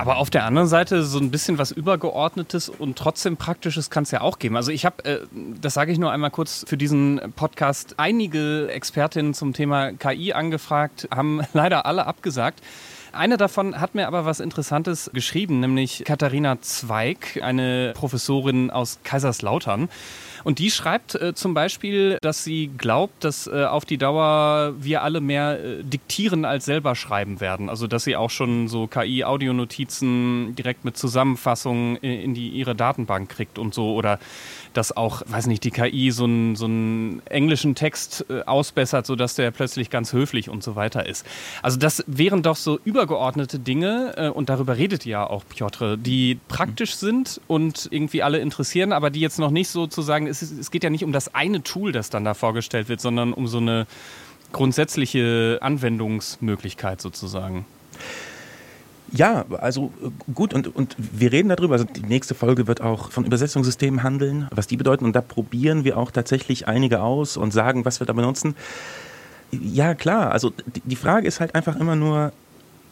Aber 0.09 0.17
auf 0.17 0.31
der 0.31 0.43
anderen 0.43 0.67
Seite 0.67 1.03
so 1.03 1.19
ein 1.19 1.29
bisschen 1.29 1.59
was 1.59 1.69
Übergeordnetes 1.69 2.67
und 2.67 2.97
trotzdem 2.97 3.37
Praktisches 3.37 3.91
kann 3.91 4.01
es 4.01 4.09
ja 4.09 4.21
auch 4.21 4.39
geben. 4.39 4.55
Also 4.55 4.71
ich 4.71 4.83
habe, 4.83 5.05
äh, 5.05 5.19
das 5.61 5.75
sage 5.75 5.91
ich 5.91 5.99
nur 5.99 6.11
einmal 6.11 6.31
kurz 6.31 6.65
für 6.67 6.77
diesen 6.77 7.21
Podcast, 7.35 7.93
einige 7.97 8.69
Expertinnen 8.71 9.35
zum 9.35 9.53
Thema 9.53 9.91
KI 9.91 10.33
angefragt, 10.33 11.07
haben 11.13 11.41
leider 11.53 11.85
alle 11.85 12.07
abgesagt. 12.07 12.63
Eine 13.11 13.37
davon 13.37 13.79
hat 13.79 13.93
mir 13.93 14.07
aber 14.07 14.25
was 14.25 14.39
Interessantes 14.39 15.11
geschrieben, 15.13 15.59
nämlich 15.59 16.03
Katharina 16.05 16.59
Zweig, 16.59 17.39
eine 17.43 17.93
Professorin 17.93 18.71
aus 18.71 18.97
Kaiserslautern. 19.03 19.89
Und 20.43 20.59
die 20.59 20.71
schreibt 20.71 21.15
äh, 21.15 21.33
zum 21.33 21.53
Beispiel, 21.53 22.17
dass 22.21 22.43
sie 22.43 22.69
glaubt, 22.77 23.23
dass 23.23 23.47
äh, 23.47 23.65
auf 23.65 23.85
die 23.85 23.97
Dauer 23.97 24.73
wir 24.79 25.03
alle 25.03 25.21
mehr 25.21 25.63
äh, 25.63 25.83
diktieren 25.83 26.45
als 26.45 26.65
selber 26.65 26.95
schreiben 26.95 27.39
werden. 27.39 27.69
Also 27.69 27.87
dass 27.87 28.03
sie 28.03 28.15
auch 28.15 28.29
schon 28.29 28.67
so 28.67 28.87
KI-Audionotizen 28.87 30.55
direkt 30.55 30.85
mit 30.85 30.97
Zusammenfassungen 30.97 31.97
in, 31.97 32.21
in 32.21 32.33
die 32.33 32.49
ihre 32.49 32.75
Datenbank 32.75 33.29
kriegt 33.29 33.59
und 33.59 33.73
so 33.73 33.93
oder 33.93 34.19
dass 34.73 34.95
auch, 34.95 35.23
weiß 35.25 35.47
nicht, 35.47 35.63
die 35.63 35.71
KI 35.71 36.11
so 36.11 36.25
einen, 36.25 36.55
so 36.55 36.65
einen 36.65 37.21
englischen 37.25 37.75
Text 37.75 38.25
äh, 38.29 38.41
ausbessert, 38.43 39.05
sodass 39.05 39.35
der 39.35 39.51
plötzlich 39.51 39.89
ganz 39.89 40.13
höflich 40.13 40.49
und 40.49 40.63
so 40.63 40.75
weiter 40.75 41.05
ist. 41.05 41.25
Also 41.61 41.77
das 41.77 42.03
wären 42.07 42.43
doch 42.43 42.55
so 42.55 42.79
übergeordnete 42.83 43.59
Dinge, 43.59 44.13
äh, 44.15 44.29
und 44.29 44.49
darüber 44.49 44.77
redet 44.77 45.05
ja 45.05 45.27
auch 45.27 45.43
Piotr, 45.47 45.97
die 45.97 46.39
praktisch 46.47 46.95
sind 46.95 47.41
und 47.47 47.87
irgendwie 47.91 48.23
alle 48.23 48.39
interessieren, 48.39 48.93
aber 48.93 49.09
die 49.09 49.19
jetzt 49.19 49.39
noch 49.39 49.51
nicht 49.51 49.69
sozusagen, 49.69 50.28
es, 50.29 50.41
ist, 50.41 50.57
es 50.57 50.71
geht 50.71 50.83
ja 50.83 50.89
nicht 50.89 51.03
um 51.03 51.11
das 51.11 51.33
eine 51.33 51.63
Tool, 51.63 51.91
das 51.91 52.09
dann 52.09 52.23
da 52.23 52.33
vorgestellt 52.33 52.89
wird, 52.89 53.01
sondern 53.01 53.33
um 53.33 53.47
so 53.47 53.57
eine 53.57 53.87
grundsätzliche 54.51 55.59
Anwendungsmöglichkeit 55.61 57.01
sozusagen. 57.01 57.65
Ja, 59.11 59.45
also 59.57 59.91
äh, 60.03 60.31
gut 60.33 60.53
und, 60.53 60.75
und 60.75 60.95
wir 60.97 61.31
reden 61.31 61.49
darüber. 61.49 61.73
Also 61.73 61.85
die 61.85 62.03
nächste 62.03 62.35
Folge 62.35 62.67
wird 62.67 62.81
auch 62.81 63.11
von 63.11 63.25
Übersetzungssystemen 63.25 64.03
handeln, 64.03 64.47
was 64.51 64.67
die 64.67 64.77
bedeuten. 64.77 65.05
Und 65.05 65.15
da 65.15 65.21
probieren 65.21 65.83
wir 65.83 65.97
auch 65.97 66.11
tatsächlich 66.11 66.67
einige 66.67 67.01
aus 67.01 67.37
und 67.37 67.51
sagen, 67.51 67.85
was 67.85 67.99
wir 67.99 68.07
da 68.07 68.13
benutzen. 68.13 68.55
Ja, 69.51 69.95
klar. 69.95 70.31
Also 70.31 70.53
die 70.85 70.95
Frage 70.95 71.27
ist 71.27 71.39
halt 71.39 71.55
einfach 71.55 71.75
immer 71.75 71.95
nur, 71.95 72.31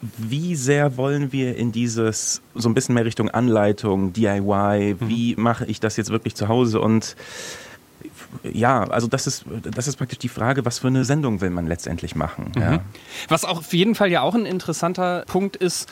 wie 0.01 0.55
sehr 0.55 0.97
wollen 0.97 1.31
wir 1.31 1.55
in 1.55 1.71
dieses 1.71 2.41
so 2.53 2.69
ein 2.69 2.73
bisschen 2.73 2.95
mehr 2.95 3.05
Richtung 3.05 3.29
Anleitung, 3.29 4.13
DIY, 4.13 4.97
mhm. 4.99 5.09
wie 5.09 5.35
mache 5.35 5.65
ich 5.65 5.79
das 5.79 5.97
jetzt 5.97 6.09
wirklich 6.09 6.35
zu 6.35 6.47
Hause 6.47 6.79
und 6.79 7.15
ja, 8.43 8.83
also 8.83 9.07
das 9.07 9.27
ist, 9.27 9.45
das 9.63 9.87
ist 9.87 9.95
praktisch 9.95 10.19
die 10.19 10.29
Frage, 10.29 10.65
was 10.65 10.79
für 10.79 10.87
eine 10.87 11.05
Sendung 11.05 11.41
will 11.41 11.49
man 11.49 11.67
letztendlich 11.67 12.15
machen. 12.15 12.51
Mhm. 12.55 12.61
Ja. 12.61 12.79
Was 13.27 13.45
auch 13.45 13.59
auf 13.59 13.73
jeden 13.73 13.95
Fall 13.95 14.11
ja 14.11 14.21
auch 14.21 14.35
ein 14.35 14.45
interessanter 14.45 15.23
Punkt 15.27 15.55
ist, 15.55 15.89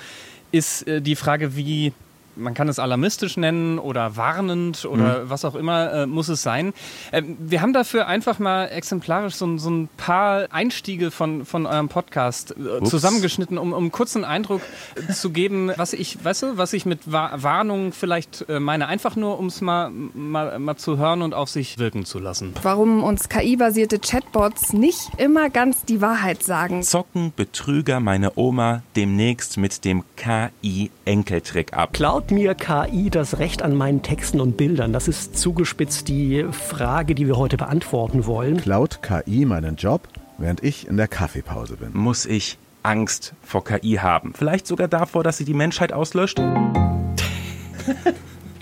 ist 0.52 0.88
äh, 0.88 1.02
die 1.02 1.16
Frage, 1.16 1.56
wie 1.56 1.94
man 2.36 2.54
kann 2.54 2.68
es 2.68 2.80
alarmistisch 2.80 3.38
nennen 3.38 3.80
oder 3.80 4.16
warnend 4.18 4.86
oder 4.86 5.24
mhm. 5.24 5.30
was 5.30 5.46
auch 5.46 5.56
immer 5.56 5.92
äh, 5.92 6.06
muss 6.06 6.30
es 6.30 6.42
sein. 6.42 6.74
Äh, 7.12 7.24
wir 7.40 7.62
haben 7.62 7.74
dafür 7.74 8.08
einfach 8.08 8.40
mal 8.40 8.66
exemplarisch 8.68 9.36
so, 9.36 9.58
so 9.58 9.70
ein 9.70 9.90
paar 9.98 10.48
Einstiege 10.52 11.12
von, 11.12 11.46
von 11.46 11.66
eurem 11.66 11.90
Podcast 11.90 12.56
äh, 12.58 12.84
zusammengeschnitten, 12.84 13.58
um, 13.58 13.74
um 13.74 13.84
einen 13.84 13.92
kurzen 13.92 14.24
Eindruck 14.24 14.62
äh, 14.96 15.12
zu 15.14 15.30
geben, 15.30 15.72
was 15.76 15.94
ich, 15.94 16.24
weißt 16.24 16.44
du, 16.44 16.58
was 16.58 16.74
ich 16.74 16.86
mit 16.86 17.12
Warnung 17.12 17.92
vielleicht 17.92 18.48
äh, 18.50 18.60
meine, 18.60 18.88
einfach 18.88 19.16
nur, 19.16 19.40
um 19.40 19.48
es 19.48 19.62
mal, 19.62 19.90
mal, 19.90 20.60
mal 20.60 20.76
zu 20.76 20.98
hören 20.98 21.22
und 21.22 21.34
auf 21.34 21.50
sich 21.50 21.78
wirken 21.78 22.06
zu 22.06 22.20
lassen. 22.20 22.54
Warum 22.62 23.04
uns 23.04 23.30
KI-basierte 23.30 24.00
Chatbots 24.00 24.74
nicht 24.74 25.10
immer 25.18 25.50
ganz 25.50 25.86
die 25.86 26.02
Wahrheit 26.02 26.44
sagen. 26.44 26.84
Zocken 26.84 27.34
Betrüger 27.36 28.00
meine 28.00 28.34
Oma 28.36 28.84
demnächst 28.96 29.58
mit 29.58 29.86
dem 29.86 30.04
KI-Enkeltrick 30.16 31.74
ab. 31.74 31.94
Cloud 31.94 32.25
Klaut 32.26 32.40
mir 32.40 32.56
KI 32.56 33.12
das 33.12 33.38
Recht 33.38 33.62
an 33.62 33.76
meinen 33.76 34.02
Texten 34.02 34.42
und 34.42 34.58
Bildern? 34.58 34.92
Das 34.94 35.08
ist 35.08 35.38
zugespitzt 35.38 36.08
die 36.08 36.44
Frage, 36.50 37.14
die 37.14 37.28
wir 37.28 37.38
heute 37.38 37.56
beantworten 37.56 38.26
wollen. 38.26 38.58
Klaut 38.58 39.02
KI 39.04 39.46
meinen 39.46 39.76
Job, 39.76 40.08
während 40.40 40.64
ich 40.64 40.88
in 40.88 40.98
der 40.98 41.08
Kaffeepause 41.08 41.78
bin? 41.78 41.92
Muss 41.94 42.26
ich 42.26 42.58
Angst 42.82 43.36
vor 43.44 43.64
KI 43.64 44.00
haben? 44.02 44.34
Vielleicht 44.34 44.66
sogar 44.66 44.88
davor, 44.88 45.24
dass 45.24 45.38
sie 45.38 45.46
die 45.46 45.54
Menschheit 45.54 45.94
auslöscht? 45.94 46.40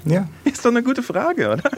ja. 0.03 0.27
Ist 0.43 0.65
doch 0.65 0.71
eine 0.71 0.83
gute 0.83 1.01
Frage, 1.01 1.53
oder? 1.53 1.63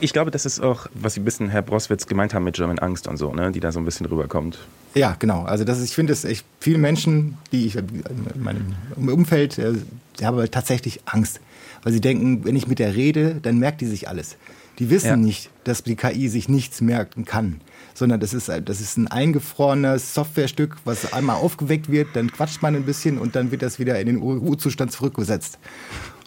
Ich 0.00 0.12
glaube, 0.12 0.30
das 0.30 0.46
ist 0.46 0.60
auch, 0.60 0.86
was 0.94 1.14
Sie 1.14 1.20
ein 1.20 1.24
bisschen 1.24 1.50
Herr 1.50 1.62
Broswitz 1.62 2.06
gemeint 2.06 2.34
haben 2.34 2.44
mit 2.44 2.56
German 2.56 2.78
Angst 2.78 3.06
und 3.06 3.16
so, 3.16 3.32
ne, 3.32 3.52
die 3.52 3.60
da 3.60 3.70
so 3.70 3.78
ein 3.78 3.84
bisschen 3.84 4.06
rüberkommt. 4.06 4.58
Ja, 4.94 5.14
genau. 5.18 5.44
Also 5.44 5.64
das 5.64 5.78
ist, 5.78 5.84
ich 5.84 5.94
finde 5.94 6.12
es 6.12 6.24
echt 6.24 6.44
viele 6.58 6.78
Menschen, 6.78 7.36
die 7.52 7.66
ich 7.66 7.76
in 7.76 8.02
meinem 8.36 8.74
Umfeld, 8.96 9.58
äh, 9.58 9.74
die 10.18 10.26
haben 10.26 10.50
tatsächlich 10.50 11.00
Angst, 11.06 11.40
weil 11.82 11.92
sie 11.92 12.00
denken, 12.00 12.44
wenn 12.44 12.56
ich 12.56 12.66
mit 12.66 12.78
der 12.78 12.94
rede, 12.94 13.36
dann 13.42 13.58
merkt 13.58 13.80
die 13.80 13.86
sich 13.86 14.08
alles. 14.08 14.36
Die 14.78 14.88
wissen 14.88 15.08
ja. 15.08 15.16
nicht, 15.16 15.50
dass 15.64 15.82
die 15.82 15.94
KI 15.94 16.28
sich 16.28 16.48
nichts 16.48 16.80
merken 16.80 17.26
kann, 17.26 17.60
sondern 17.92 18.18
das 18.18 18.32
ist, 18.32 18.48
das 18.48 18.80
ist 18.80 18.96
ein 18.96 19.08
eingefrorenes 19.08 20.14
Softwarestück, 20.14 20.76
was 20.84 21.12
einmal 21.12 21.36
aufgeweckt 21.36 21.90
wird, 21.90 22.08
dann 22.14 22.32
quatscht 22.32 22.62
man 22.62 22.74
ein 22.74 22.84
bisschen 22.84 23.18
und 23.18 23.36
dann 23.36 23.50
wird 23.50 23.60
das 23.60 23.78
wieder 23.78 24.00
in 24.00 24.06
den 24.06 24.22
U-Zustand 24.22 24.90
zurückgesetzt. 24.90 25.58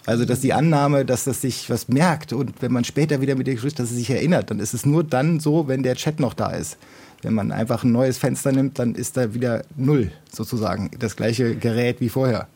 Also, 0.06 0.24
dass 0.24 0.40
die 0.40 0.52
Annahme, 0.52 1.04
dass 1.04 1.24
das 1.24 1.40
sich 1.40 1.70
was 1.70 1.88
merkt 1.88 2.32
und 2.32 2.60
wenn 2.60 2.72
man 2.72 2.84
später 2.84 3.20
wieder 3.20 3.36
mit 3.36 3.46
dir 3.46 3.56
spricht, 3.56 3.78
dass 3.78 3.90
es 3.90 3.96
sich 3.96 4.10
erinnert, 4.10 4.50
dann 4.50 4.60
ist 4.60 4.74
es 4.74 4.84
nur 4.84 5.02
dann 5.02 5.40
so, 5.40 5.66
wenn 5.66 5.82
der 5.82 5.96
Chat 5.96 6.20
noch 6.20 6.34
da 6.34 6.50
ist. 6.50 6.76
Wenn 7.22 7.32
man 7.32 7.52
einfach 7.52 7.84
ein 7.84 7.92
neues 7.92 8.18
Fenster 8.18 8.52
nimmt, 8.52 8.78
dann 8.78 8.94
ist 8.94 9.16
da 9.16 9.32
wieder 9.32 9.64
null 9.76 10.12
sozusagen. 10.30 10.90
Das 10.98 11.16
gleiche 11.16 11.56
Gerät 11.56 12.00
wie 12.00 12.10
vorher. 12.10 12.48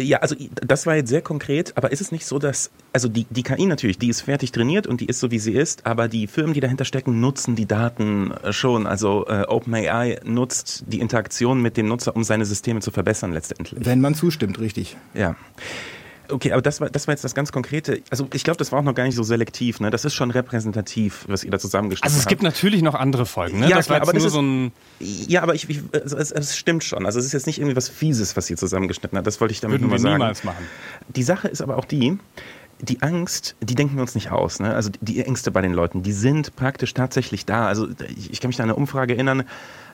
Ja, 0.00 0.18
also 0.18 0.36
das 0.54 0.86
war 0.86 0.94
jetzt 0.94 1.08
sehr 1.08 1.22
konkret, 1.22 1.76
aber 1.76 1.90
ist 1.90 2.00
es 2.00 2.12
nicht 2.12 2.24
so, 2.24 2.38
dass, 2.38 2.70
also 2.92 3.08
die, 3.08 3.26
die 3.30 3.42
KI 3.42 3.66
natürlich, 3.66 3.98
die 3.98 4.08
ist 4.08 4.20
fertig 4.20 4.52
trainiert 4.52 4.86
und 4.86 5.00
die 5.00 5.06
ist 5.06 5.18
so, 5.18 5.30
wie 5.32 5.40
sie 5.40 5.52
ist, 5.52 5.86
aber 5.86 6.08
die 6.08 6.28
Firmen, 6.28 6.54
die 6.54 6.60
dahinter 6.60 6.84
stecken, 6.84 7.20
nutzen 7.20 7.56
die 7.56 7.66
Daten 7.66 8.30
äh, 8.30 8.52
schon. 8.52 8.86
Also 8.86 9.26
äh, 9.26 9.42
OpenAI 9.48 10.20
nutzt 10.24 10.84
die 10.86 11.00
Interaktion 11.00 11.60
mit 11.60 11.76
dem 11.76 11.88
Nutzer, 11.88 12.14
um 12.14 12.22
seine 12.22 12.44
Systeme 12.44 12.80
zu 12.80 12.92
verbessern 12.92 13.32
letztendlich. 13.32 13.84
Wenn 13.84 14.00
man 14.00 14.14
zustimmt, 14.14 14.60
richtig. 14.60 14.96
Ja. 15.14 15.36
Okay, 16.32 16.52
aber 16.52 16.62
das 16.62 16.80
war, 16.80 16.90
das 16.90 17.06
war 17.06 17.12
jetzt 17.12 17.24
das 17.24 17.34
ganz 17.34 17.52
Konkrete. 17.52 18.02
Also 18.10 18.26
ich 18.32 18.44
glaube, 18.44 18.56
das 18.56 18.72
war 18.72 18.80
auch 18.80 18.84
noch 18.84 18.94
gar 18.94 19.04
nicht 19.04 19.14
so 19.14 19.22
selektiv. 19.22 19.80
Ne? 19.80 19.90
Das 19.90 20.04
ist 20.04 20.14
schon 20.14 20.30
repräsentativ, 20.30 21.24
was 21.28 21.44
ihr 21.44 21.50
da 21.50 21.58
zusammengestellt 21.58 22.04
habt. 22.04 22.14
Also 22.14 22.22
es 22.22 22.28
gibt 22.28 22.42
natürlich 22.42 22.82
noch 22.82 22.94
andere 22.94 23.26
Folgen. 23.26 23.60
Ne? 23.60 23.68
Ja, 23.68 23.76
das 23.76 23.86
klar, 23.86 24.00
aber 24.00 24.12
das 24.12 24.24
ist, 24.24 24.32
so 24.32 24.42
ein 24.42 24.72
ja, 24.98 25.42
aber 25.42 25.54
ich, 25.54 25.68
ich 25.68 25.80
also 25.92 26.16
es, 26.16 26.32
es, 26.32 26.56
stimmt 26.56 26.84
schon. 26.84 27.06
Also 27.06 27.18
es 27.18 27.26
ist 27.26 27.32
jetzt 27.32 27.46
nicht 27.46 27.58
irgendwie 27.58 27.76
was 27.76 27.88
Fieses, 27.88 28.36
was 28.36 28.48
ihr 28.50 28.56
zusammengeschnitten 28.56 29.16
habt. 29.16 29.26
Das 29.26 29.40
wollte 29.40 29.52
ich 29.52 29.60
damit 29.60 29.80
Würden 29.80 29.88
nur 29.88 29.90
mal 29.90 29.98
sagen. 29.98 30.14
niemals 30.14 30.44
machen. 30.44 30.66
Die 31.08 31.22
Sache 31.22 31.48
ist 31.48 31.60
aber 31.60 31.76
auch 31.76 31.84
die, 31.84 32.18
die 32.80 33.00
Angst, 33.02 33.54
die 33.60 33.74
denken 33.74 33.96
wir 33.96 34.02
uns 34.02 34.14
nicht 34.14 34.30
aus. 34.30 34.58
Ne? 34.58 34.74
Also 34.74 34.90
die 35.00 35.20
Ängste 35.24 35.50
bei 35.50 35.62
den 35.62 35.72
Leuten, 35.72 36.02
die 36.02 36.12
sind 36.12 36.56
praktisch 36.56 36.94
tatsächlich 36.94 37.46
da. 37.46 37.66
Also 37.66 37.88
ich, 38.16 38.32
ich 38.32 38.40
kann 38.40 38.48
mich 38.48 38.56
da 38.56 38.64
an 38.64 38.70
eine 38.70 38.76
Umfrage 38.76 39.14
erinnern, 39.14 39.44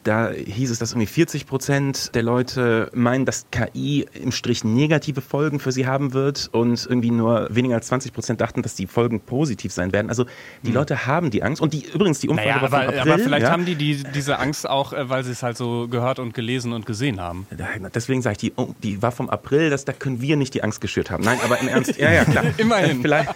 da 0.05 0.31
hieß 0.31 0.71
es, 0.71 0.79
dass 0.79 0.93
irgendwie 0.93 1.07
40 1.07 1.47
Prozent 1.47 2.15
der 2.15 2.23
Leute 2.23 2.91
meinen, 2.95 3.25
dass 3.25 3.47
KI 3.51 4.07
im 4.15 4.33
Strich 4.33 4.65
negative 4.65 5.21
Folgen 5.21 5.61
für 5.61 5.73
sie 5.73 5.87
haben 5.87 6.13
wird 6.13 6.49
und 6.53 6.87
irgendwie 6.89 7.11
nur 7.11 7.49
weniger 7.51 7.77
als 7.77 7.89
20 7.89 8.13
Prozent 8.13 8.41
dachten, 8.41 8.63
dass 8.63 8.75
die 8.75 8.87
Folgen 8.87 9.21
positiv 9.21 9.73
sein 9.73 9.93
werden. 9.93 10.09
Also 10.09 10.25
die 10.63 10.69
hm. 10.69 10.75
Leute 10.75 11.07
haben 11.07 11.31
die 11.31 11.43
Angst 11.43 11.61
und 11.61 11.73
die 11.73 11.87
übrigens 11.93 12.21
die 12.21 12.29
Umfrage 12.29 12.49
naja, 12.49 12.73
war 12.73 12.81
aber, 12.81 12.89
April, 12.89 13.13
aber 13.13 13.23
vielleicht 13.23 13.43
ja? 13.47 13.51
haben 13.51 13.65
die, 13.65 13.75
die 13.75 14.03
diese 14.15 14.39
Angst 14.39 14.69
auch, 14.69 14.93
äh, 14.93 15.09
weil 15.09 15.25
sie 15.25 15.33
es 15.33 15.43
halt 15.43 15.57
so 15.57 15.89
gehört 15.89 16.19
und 16.19 16.35
gelesen 16.35 16.73
und 16.73 16.87
gesehen 16.87 17.21
haben. 17.21 17.47
Deswegen 17.95 18.23
sage 18.23 18.33
ich, 18.33 18.39
die, 18.39 18.53
oh, 18.57 18.75
die 18.83 19.03
war 19.03 19.13
vom 19.13 19.29
April, 19.31 19.71
dass, 19.71 19.85
da 19.85 19.93
können 19.93 20.21
wir 20.21 20.37
nicht 20.37 20.55
die 20.55 20.63
Angst 20.63 20.81
geschürt 20.81 21.11
haben. 21.11 21.25
Nein, 21.25 21.39
aber 21.45 21.61
im 21.61 21.69
Ernst, 21.69 21.97
ja, 21.97 22.13
ja, 22.13 22.25
klar. 22.25 22.45
Immerhin. 22.57 23.03
vielleicht 23.03 23.31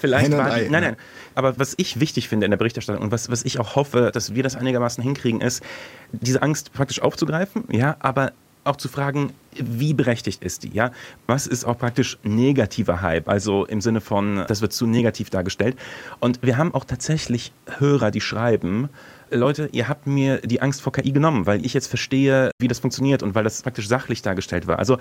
vielleicht 0.00 0.32
war 0.32 0.58
die, 0.58 0.68
nein, 0.68 0.82
nein. 0.82 0.96
Aber 1.36 1.58
was 1.58 1.74
ich 1.76 2.00
wichtig 2.00 2.28
finde 2.28 2.46
in 2.46 2.50
der 2.50 2.58
Berichterstattung 2.58 3.04
und 3.04 3.12
was, 3.12 3.30
was 3.30 3.44
ich 3.44 3.60
auch 3.60 3.76
hoffe, 3.76 4.10
dass 4.12 4.34
wir 4.34 4.42
das 4.42 4.56
einigermaßen 4.56 5.04
hinkriegen, 5.04 5.40
ist, 5.40 5.62
diese 6.10 6.42
Angst 6.42 6.72
praktisch 6.72 7.00
aufzugreifen, 7.00 7.64
ja, 7.70 7.96
aber 8.00 8.32
auch 8.64 8.76
zu 8.76 8.88
fragen, 8.88 9.32
wie 9.52 9.94
berechtigt 9.94 10.42
ist 10.42 10.64
die, 10.64 10.70
ja? 10.70 10.90
Was 11.26 11.46
ist 11.46 11.64
auch 11.64 11.78
praktisch 11.78 12.18
negativer 12.24 13.00
Hype, 13.00 13.28
also 13.28 13.64
im 13.66 13.80
Sinne 13.80 14.00
von, 14.00 14.44
das 14.48 14.60
wird 14.60 14.72
zu 14.72 14.86
negativ 14.86 15.30
dargestellt. 15.30 15.76
Und 16.18 16.42
wir 16.42 16.56
haben 16.56 16.74
auch 16.74 16.84
tatsächlich 16.84 17.52
Hörer, 17.78 18.10
die 18.10 18.20
schreiben, 18.20 18.88
Leute, 19.30 19.68
ihr 19.72 19.88
habt 19.88 20.06
mir 20.06 20.38
die 20.38 20.62
Angst 20.62 20.80
vor 20.80 20.92
KI 20.92 21.12
genommen, 21.12 21.46
weil 21.46 21.64
ich 21.64 21.74
jetzt 21.74 21.88
verstehe, 21.88 22.50
wie 22.58 22.68
das 22.68 22.78
funktioniert 22.78 23.22
und 23.22 23.34
weil 23.34 23.44
das 23.44 23.62
praktisch 23.62 23.88
sachlich 23.88 24.22
dargestellt 24.22 24.66
war. 24.66 24.78
Also 24.78 24.98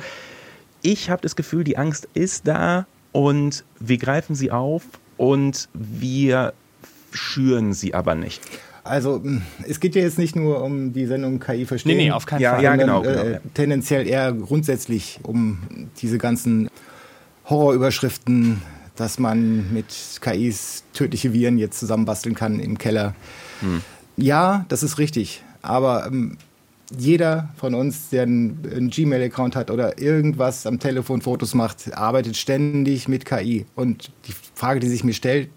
ich 0.82 1.10
habe 1.10 1.22
das 1.22 1.36
Gefühl, 1.36 1.64
die 1.64 1.78
Angst 1.78 2.08
ist 2.14 2.48
da 2.48 2.86
und 3.12 3.64
wir 3.80 3.98
greifen 3.98 4.36
sie 4.36 4.52
auf 4.52 4.84
und 5.18 5.70
wir 5.74 6.54
schüren 7.12 7.74
sie 7.74 7.94
aber 7.94 8.16
nicht. 8.16 8.42
Also 8.84 9.16
hm, 9.16 9.42
es 9.68 9.80
geht 9.80 9.96
ja 9.96 10.04
jetzt 10.04 10.20
nicht 10.20 10.36
nur 10.36 10.62
um 10.62 10.94
die 10.94 11.08
Sendung 11.08 11.40
KI 11.40 11.66
verstehen. 11.66 11.98
Nee, 11.98 12.06
nee, 12.06 12.12
auf 12.12 12.26
keinen 12.26 12.42
ja, 12.42 12.54
Fall. 12.54 12.64
Ja, 12.64 12.76
genau, 12.76 13.02
genau. 13.02 13.22
Äh, 13.22 13.40
tendenziell 13.54 14.08
eher 14.08 14.32
grundsätzlich 14.32 15.20
um 15.24 15.58
diese 16.02 16.20
ganzen 16.20 16.70
Horrorüberschriften, 17.50 18.62
dass 18.96 19.18
man 19.18 19.74
mit 19.74 19.88
KIs 20.22 20.84
tödliche 20.94 21.34
Viren 21.34 21.58
jetzt 21.58 21.80
zusammenbasteln 21.80 22.36
kann 22.36 22.60
im 22.60 22.78
Keller. 22.78 23.16
Hm. 23.62 23.82
Ja, 24.18 24.66
das 24.70 24.84
ist 24.84 25.00
richtig. 25.00 25.44
Aber 25.64 26.06
ähm, 26.06 26.38
jeder 26.98 27.50
von 27.58 27.74
uns, 27.74 28.10
der 28.10 28.24
einen, 28.24 28.90
Gmail-Account 28.90 29.56
hat 29.56 29.72
oder 29.72 30.00
irgendwas 30.00 30.68
am 30.68 30.80
Telefon 30.80 31.22
Fotos 31.22 31.54
macht, 31.54 31.94
arbeitet 31.96 32.38
ständig 32.38 33.08
mit 33.08 33.26
KI. 33.26 33.66
Und 33.76 34.12
die 34.28 34.34
Frage, 34.54 34.80
die 34.80 34.88
sich 34.88 35.04
mir 35.04 35.14
stellt, 35.14 35.50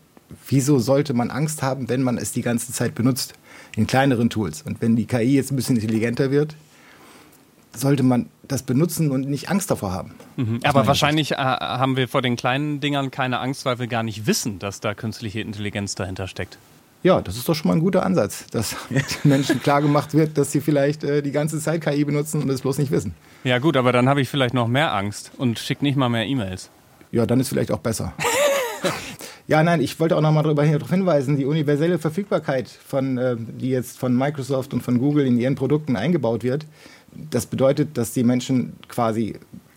wieso 0.47 0.79
sollte 0.79 1.15
man 1.15 1.31
Angst 1.31 1.63
haben, 1.63 1.89
wenn 1.89 2.03
man 2.03 2.19
es 2.19 2.33
die 2.33 2.43
ganze 2.43 2.73
Zeit 2.73 2.95
benutzt? 2.95 3.35
In 3.77 3.87
kleineren 3.87 4.31
Tools. 4.31 4.63
Und 4.63 4.81
wenn 4.81 4.97
die 4.97 5.07
KI 5.07 5.35
jetzt 5.35 5.53
ein 5.53 5.57
bisschen 5.57 5.77
intelligenter 5.77 6.31
wird, 6.31 6.57
sollte 7.75 8.03
man 8.03 8.29
das 8.43 8.63
benutzen 8.63 9.11
und 9.11 9.29
nicht 9.29 9.51
Angst 9.51 9.71
davor 9.71 9.93
haben. 9.93 10.15
Mhm. 10.37 10.61
Aber 10.65 10.87
wahrscheinlich 10.87 11.33
äh, 11.33 11.37
haben 11.37 11.97
wir 11.97 12.09
vor 12.09 12.23
den 12.23 12.37
kleinen 12.37 12.81
Dingern 12.81 13.11
keine 13.11 13.39
Angst, 13.41 13.65
weil 13.65 13.79
wir 13.79 13.87
gar 13.87 14.03
nicht 14.03 14.27
wissen, 14.27 14.59
dass 14.59 14.81
da 14.81 14.95
künstliche 14.95 15.41
Intelligenz 15.41 15.95
dahinter 15.95 16.27
steckt. 16.27 16.59
Ja, 17.02 17.21
das 17.21 17.37
ist 17.37 17.49
doch 17.49 17.55
schon 17.55 17.69
mal 17.69 17.75
ein 17.75 17.81
guter 17.81 18.05
Ansatz, 18.05 18.47
dass 18.50 18.75
den 18.90 19.02
Menschen 19.25 19.62
klargemacht 19.62 20.14
wird, 20.14 20.37
dass 20.37 20.50
sie 20.50 20.61
vielleicht 20.61 21.05
äh, 21.05 21.23
die 21.23 21.31
ganze 21.31 21.61
Zeit 21.61 21.81
KI 21.81 22.05
benutzen 22.05 22.43
und 22.43 22.50
es 22.50 22.62
bloß 22.62 22.78
nicht 22.78 22.90
wissen. 22.90 23.14
Ja 23.45 23.59
gut, 23.59 23.76
aber 23.76 23.93
dann 23.93 24.09
habe 24.09 24.21
ich 24.21 24.28
vielleicht 24.28 24.55
noch 24.55 24.67
mehr 24.67 24.93
Angst 24.93 25.31
und 25.38 25.61
schicke 25.61 25.85
nicht 25.85 25.97
mal 25.97 26.09
mehr 26.09 26.26
E-Mails. 26.26 26.71
Ja, 27.12 27.25
dann 27.25 27.38
ist 27.38 27.49
vielleicht 27.50 27.71
auch 27.71 27.78
besser. 27.78 28.12
ja, 29.47 29.62
nein, 29.62 29.81
ich 29.81 29.99
wollte 30.00 30.17
auch 30.17 30.21
noch 30.21 30.33
mal 30.33 30.43
darüber 30.43 30.64
hinweisen, 30.64 31.37
die 31.37 31.45
universelle 31.45 31.99
Verfügbarkeit, 31.99 32.69
von, 32.69 33.17
äh, 33.17 33.37
die 33.38 33.71
jetzt 33.71 33.97
von 33.97 34.17
Microsoft 34.17 34.75
und 34.75 34.83
von 34.83 34.99
Google 34.99 35.25
in 35.25 35.38
ihren 35.38 35.55
Produkten 35.55 35.95
eingebaut 35.95 36.43
wird, 36.43 36.67
das 37.12 37.47
bedeutet, 37.47 37.97
dass 37.97 38.12
die 38.12 38.25
Menschen 38.25 38.75
quasi 38.88 39.37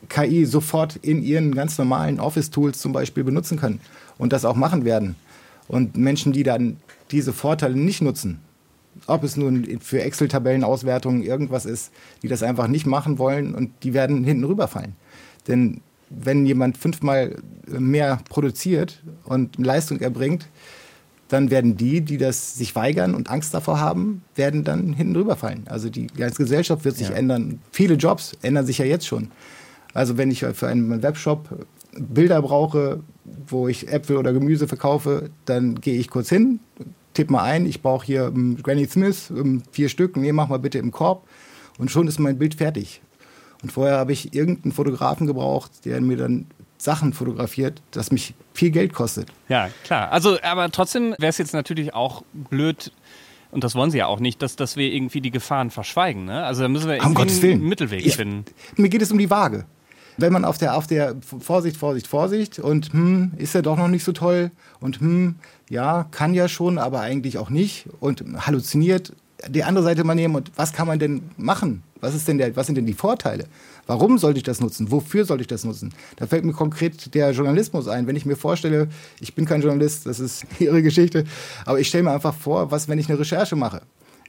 KI 0.09 0.45
sofort 0.45 0.97
in 0.97 1.23
ihren 1.23 1.53
ganz 1.53 1.77
normalen 1.77 2.19
Office-Tools 2.19 2.79
zum 2.79 2.93
Beispiel 2.93 3.23
benutzen 3.23 3.59
können 3.59 3.79
und 4.17 4.33
das 4.33 4.43
auch 4.43 4.55
machen 4.55 4.83
werden. 4.85 5.15
Und 5.71 5.95
Menschen, 5.95 6.33
die 6.33 6.43
dann 6.43 6.75
diese 7.11 7.31
Vorteile 7.31 7.77
nicht 7.77 8.01
nutzen, 8.01 8.41
ob 9.07 9.23
es 9.23 9.37
nun 9.37 9.79
für 9.79 10.01
Excel-Tabellenauswertungen 10.01 11.23
irgendwas 11.23 11.65
ist, 11.65 11.93
die 12.21 12.27
das 12.27 12.43
einfach 12.43 12.67
nicht 12.67 12.85
machen 12.85 13.19
wollen 13.19 13.55
und 13.55 13.71
die 13.83 13.93
werden 13.93 14.25
hinten 14.25 14.43
rüberfallen. 14.43 14.95
Denn 15.47 15.79
wenn 16.09 16.45
jemand 16.45 16.77
fünfmal 16.77 17.37
mehr 17.67 18.19
produziert 18.27 19.01
und 19.23 19.57
Leistung 19.57 20.01
erbringt, 20.01 20.49
dann 21.29 21.49
werden 21.49 21.77
die, 21.77 22.01
die 22.01 22.17
das 22.17 22.55
sich 22.55 22.75
weigern 22.75 23.15
und 23.15 23.29
Angst 23.29 23.53
davor 23.53 23.79
haben, 23.79 24.23
werden 24.35 24.65
dann 24.65 24.91
hinten 24.91 25.15
rüberfallen. 25.15 25.67
Also 25.69 25.89
die 25.89 26.07
ganze 26.07 26.43
Gesellschaft 26.43 26.83
wird 26.83 26.97
sich 26.97 27.07
ja. 27.07 27.15
ändern. 27.15 27.61
Viele 27.71 27.93
Jobs 27.93 28.33
ändern 28.41 28.65
sich 28.65 28.79
ja 28.79 28.85
jetzt 28.85 29.07
schon. 29.07 29.31
Also 29.93 30.17
wenn 30.17 30.31
ich 30.31 30.39
für 30.39 30.67
einen 30.67 31.01
Webshop 31.01 31.47
Bilder 31.97 32.41
brauche, 32.41 32.99
wo 33.51 33.67
ich 33.67 33.88
Äpfel 33.88 34.17
oder 34.17 34.34
Gemüse 34.34 34.67
verkaufe, 34.67 35.29
dann 35.46 35.75
gehe 35.75 35.98
ich 35.98 36.10
kurz 36.10 36.29
hin, 36.29 36.60
tippe 37.13 37.34
mal 37.34 37.43
ein, 37.43 37.65
ich 37.65 37.81
brauche 37.81 38.05
hier 38.05 38.31
Granny 38.62 38.88
Smith, 38.88 39.31
vier 39.72 39.89
Stück, 39.89 40.17
nee, 40.17 40.31
mach 40.31 40.48
mal 40.48 40.60
bitte 40.60 40.77
im 40.77 40.91
Korb 40.91 41.27
und 41.77 41.91
schon 41.91 42.08
ist 42.08 42.20
mein 42.20 42.38
Bild 42.38 42.55
fertig. 42.55 43.01
Und 43.62 43.72
vorher 43.72 43.98
habe 43.98 44.12
ich 44.12 44.34
irgendeinen 44.34 44.72
Fotografen 44.72 45.27
gebraucht, 45.27 45.86
der 45.86 46.01
mir 46.01 46.17
dann 46.17 46.48
Sachen 46.77 47.13
fotografiert, 47.13 47.81
das 47.91 48.12
mich 48.12 48.34
viel 48.53 48.72
Geld 48.72 48.93
kostet. 48.93 49.27
Ja, 49.50 49.70
klar. 49.84 50.12
Also, 50.12 50.38
aber 50.41 50.72
trotzdem 50.72 51.13
wäre 51.20 51.29
es 51.29 51.38
jetzt 51.38 51.53
natürlich 51.53 51.93
auch 51.93 52.24
blöd, 52.34 52.91
und 53.51 53.63
das 53.63 53.75
wollen 53.75 53.91
sie 53.91 54.00
ja 54.00 54.08
auch 54.08 54.20
nicht, 54.20 54.41
dass, 54.41 54.55
dass 54.55 54.77
wir 54.77 54.91
irgendwie 54.91 55.22
die 55.22 55.29
Gefahren 55.29 55.70
verschweigen. 55.70 56.25
Ne? 56.25 56.43
Also 56.43 56.63
da 56.63 56.70
müssen 56.70 56.89
wir 56.89 56.96
irgendwie 56.96 57.51
einen 57.51 57.67
Mittelweg 57.67 58.05
ich, 58.05 58.15
finden. 58.15 58.46
Mir 58.77 58.89
geht 58.89 59.01
es 59.01 59.12
um 59.12 59.17
die 59.17 59.29
Waage. 59.29 59.65
Wenn 60.21 60.33
man 60.33 60.45
auf 60.45 60.57
der, 60.57 60.75
auf 60.75 60.87
der 60.87 61.15
Vorsicht, 61.21 61.77
Vorsicht, 61.77 62.07
Vorsicht 62.07 62.59
und 62.59 62.93
hm, 62.93 63.31
ist 63.37 63.55
er 63.55 63.61
doch 63.61 63.77
noch 63.77 63.87
nicht 63.87 64.03
so 64.03 64.11
toll 64.11 64.51
und 64.79 64.99
hm, 64.99 65.35
ja, 65.69 66.07
kann 66.11 66.33
ja 66.33 66.47
schon, 66.47 66.77
aber 66.77 67.01
eigentlich 67.01 67.37
auch 67.37 67.49
nicht 67.49 67.87
und 67.99 68.23
halluziniert, 68.45 69.13
die 69.49 69.63
andere 69.63 69.83
Seite 69.83 70.03
mal 70.03 70.15
nehmen 70.15 70.35
und 70.35 70.51
was 70.55 70.73
kann 70.73 70.87
man 70.87 70.99
denn 70.99 71.23
machen? 71.37 71.83
Was, 71.99 72.15
ist 72.15 72.27
denn 72.27 72.37
der, 72.37 72.55
was 72.55 72.65
sind 72.65 72.75
denn 72.75 72.85
die 72.85 72.93
Vorteile? 72.93 73.45
Warum 73.85 74.17
sollte 74.17 74.37
ich 74.37 74.43
das 74.43 74.59
nutzen? 74.59 74.91
Wofür 74.91 75.25
sollte 75.25 75.41
ich 75.41 75.47
das 75.47 75.63
nutzen? 75.63 75.93
Da 76.15 76.27
fällt 76.27 76.45
mir 76.45 76.53
konkret 76.53 77.13
der 77.13 77.31
Journalismus 77.31 77.87
ein. 77.87 78.07
Wenn 78.07 78.15
ich 78.15 78.25
mir 78.25 78.35
vorstelle, 78.35 78.87
ich 79.19 79.35
bin 79.35 79.45
kein 79.45 79.61
Journalist, 79.61 80.05
das 80.05 80.19
ist 80.19 80.45
Ihre 80.59 80.81
Geschichte, 80.81 81.25
aber 81.65 81.79
ich 81.79 81.87
stelle 81.87 82.03
mir 82.03 82.11
einfach 82.11 82.33
vor, 82.33 82.71
was, 82.71 82.87
wenn 82.87 82.99
ich 82.99 83.09
eine 83.09 83.19
Recherche 83.19 83.55
mache? 83.55 83.81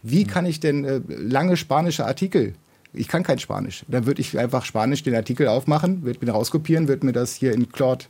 Wie 0.02 0.24
kann 0.24 0.46
ich 0.46 0.60
denn 0.60 0.84
äh, 0.84 1.00
lange 1.08 1.56
spanische 1.56 2.06
Artikel 2.06 2.54
ich 2.94 3.08
kann 3.08 3.22
kein 3.22 3.38
Spanisch. 3.38 3.84
Dann 3.88 4.06
würde 4.06 4.20
ich 4.20 4.38
einfach 4.38 4.64
Spanisch 4.64 5.02
den 5.02 5.14
Artikel 5.14 5.48
aufmachen, 5.48 6.02
würde 6.02 6.24
mir 6.24 6.32
rauskopieren, 6.32 6.88
würde 6.88 7.06
mir 7.06 7.12
das 7.12 7.34
hier 7.34 7.52
in 7.52 7.70
Claude 7.72 8.04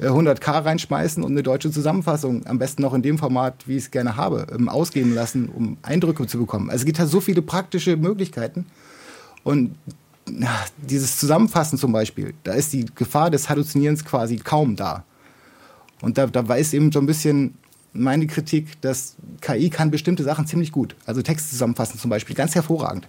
100k 0.00 0.52
äh, 0.52 0.58
reinschmeißen 0.58 1.22
und 1.22 1.32
eine 1.32 1.42
deutsche 1.42 1.70
Zusammenfassung, 1.70 2.46
am 2.46 2.58
besten 2.58 2.82
noch 2.82 2.94
in 2.94 3.02
dem 3.02 3.18
Format, 3.18 3.68
wie 3.68 3.76
ich 3.76 3.84
es 3.84 3.90
gerne 3.90 4.16
habe, 4.16 4.46
ähm, 4.54 4.68
ausgeben 4.68 5.14
lassen, 5.14 5.48
um 5.48 5.76
Eindrücke 5.82 6.26
zu 6.26 6.38
bekommen. 6.38 6.70
Also 6.70 6.82
es 6.82 6.86
gibt 6.86 6.98
da 6.98 7.06
so 7.06 7.20
viele 7.20 7.42
praktische 7.42 7.96
Möglichkeiten. 7.96 8.66
Und 9.42 9.76
dieses 10.78 11.18
Zusammenfassen 11.18 11.78
zum 11.78 11.92
Beispiel, 11.92 12.32
da 12.44 12.52
ist 12.52 12.72
die 12.72 12.86
Gefahr 12.94 13.30
des 13.30 13.50
Halluzinierens 13.50 14.04
quasi 14.04 14.36
kaum 14.36 14.74
da. 14.74 15.04
Und 16.00 16.18
da, 16.18 16.26
da 16.26 16.46
weiß 16.46 16.72
eben 16.72 16.92
so 16.92 16.98
ein 16.98 17.06
bisschen 17.06 17.54
meine 17.92 18.26
Kritik, 18.26 18.80
dass 18.80 19.16
KI 19.40 19.70
kann 19.70 19.90
bestimmte 19.90 20.24
Sachen 20.24 20.46
ziemlich 20.46 20.72
gut. 20.72 20.96
Also 21.06 21.22
Texte 21.22 21.50
zusammenfassen 21.50 21.98
zum 22.00 22.10
Beispiel, 22.10 22.34
ganz 22.34 22.54
hervorragend. 22.54 23.06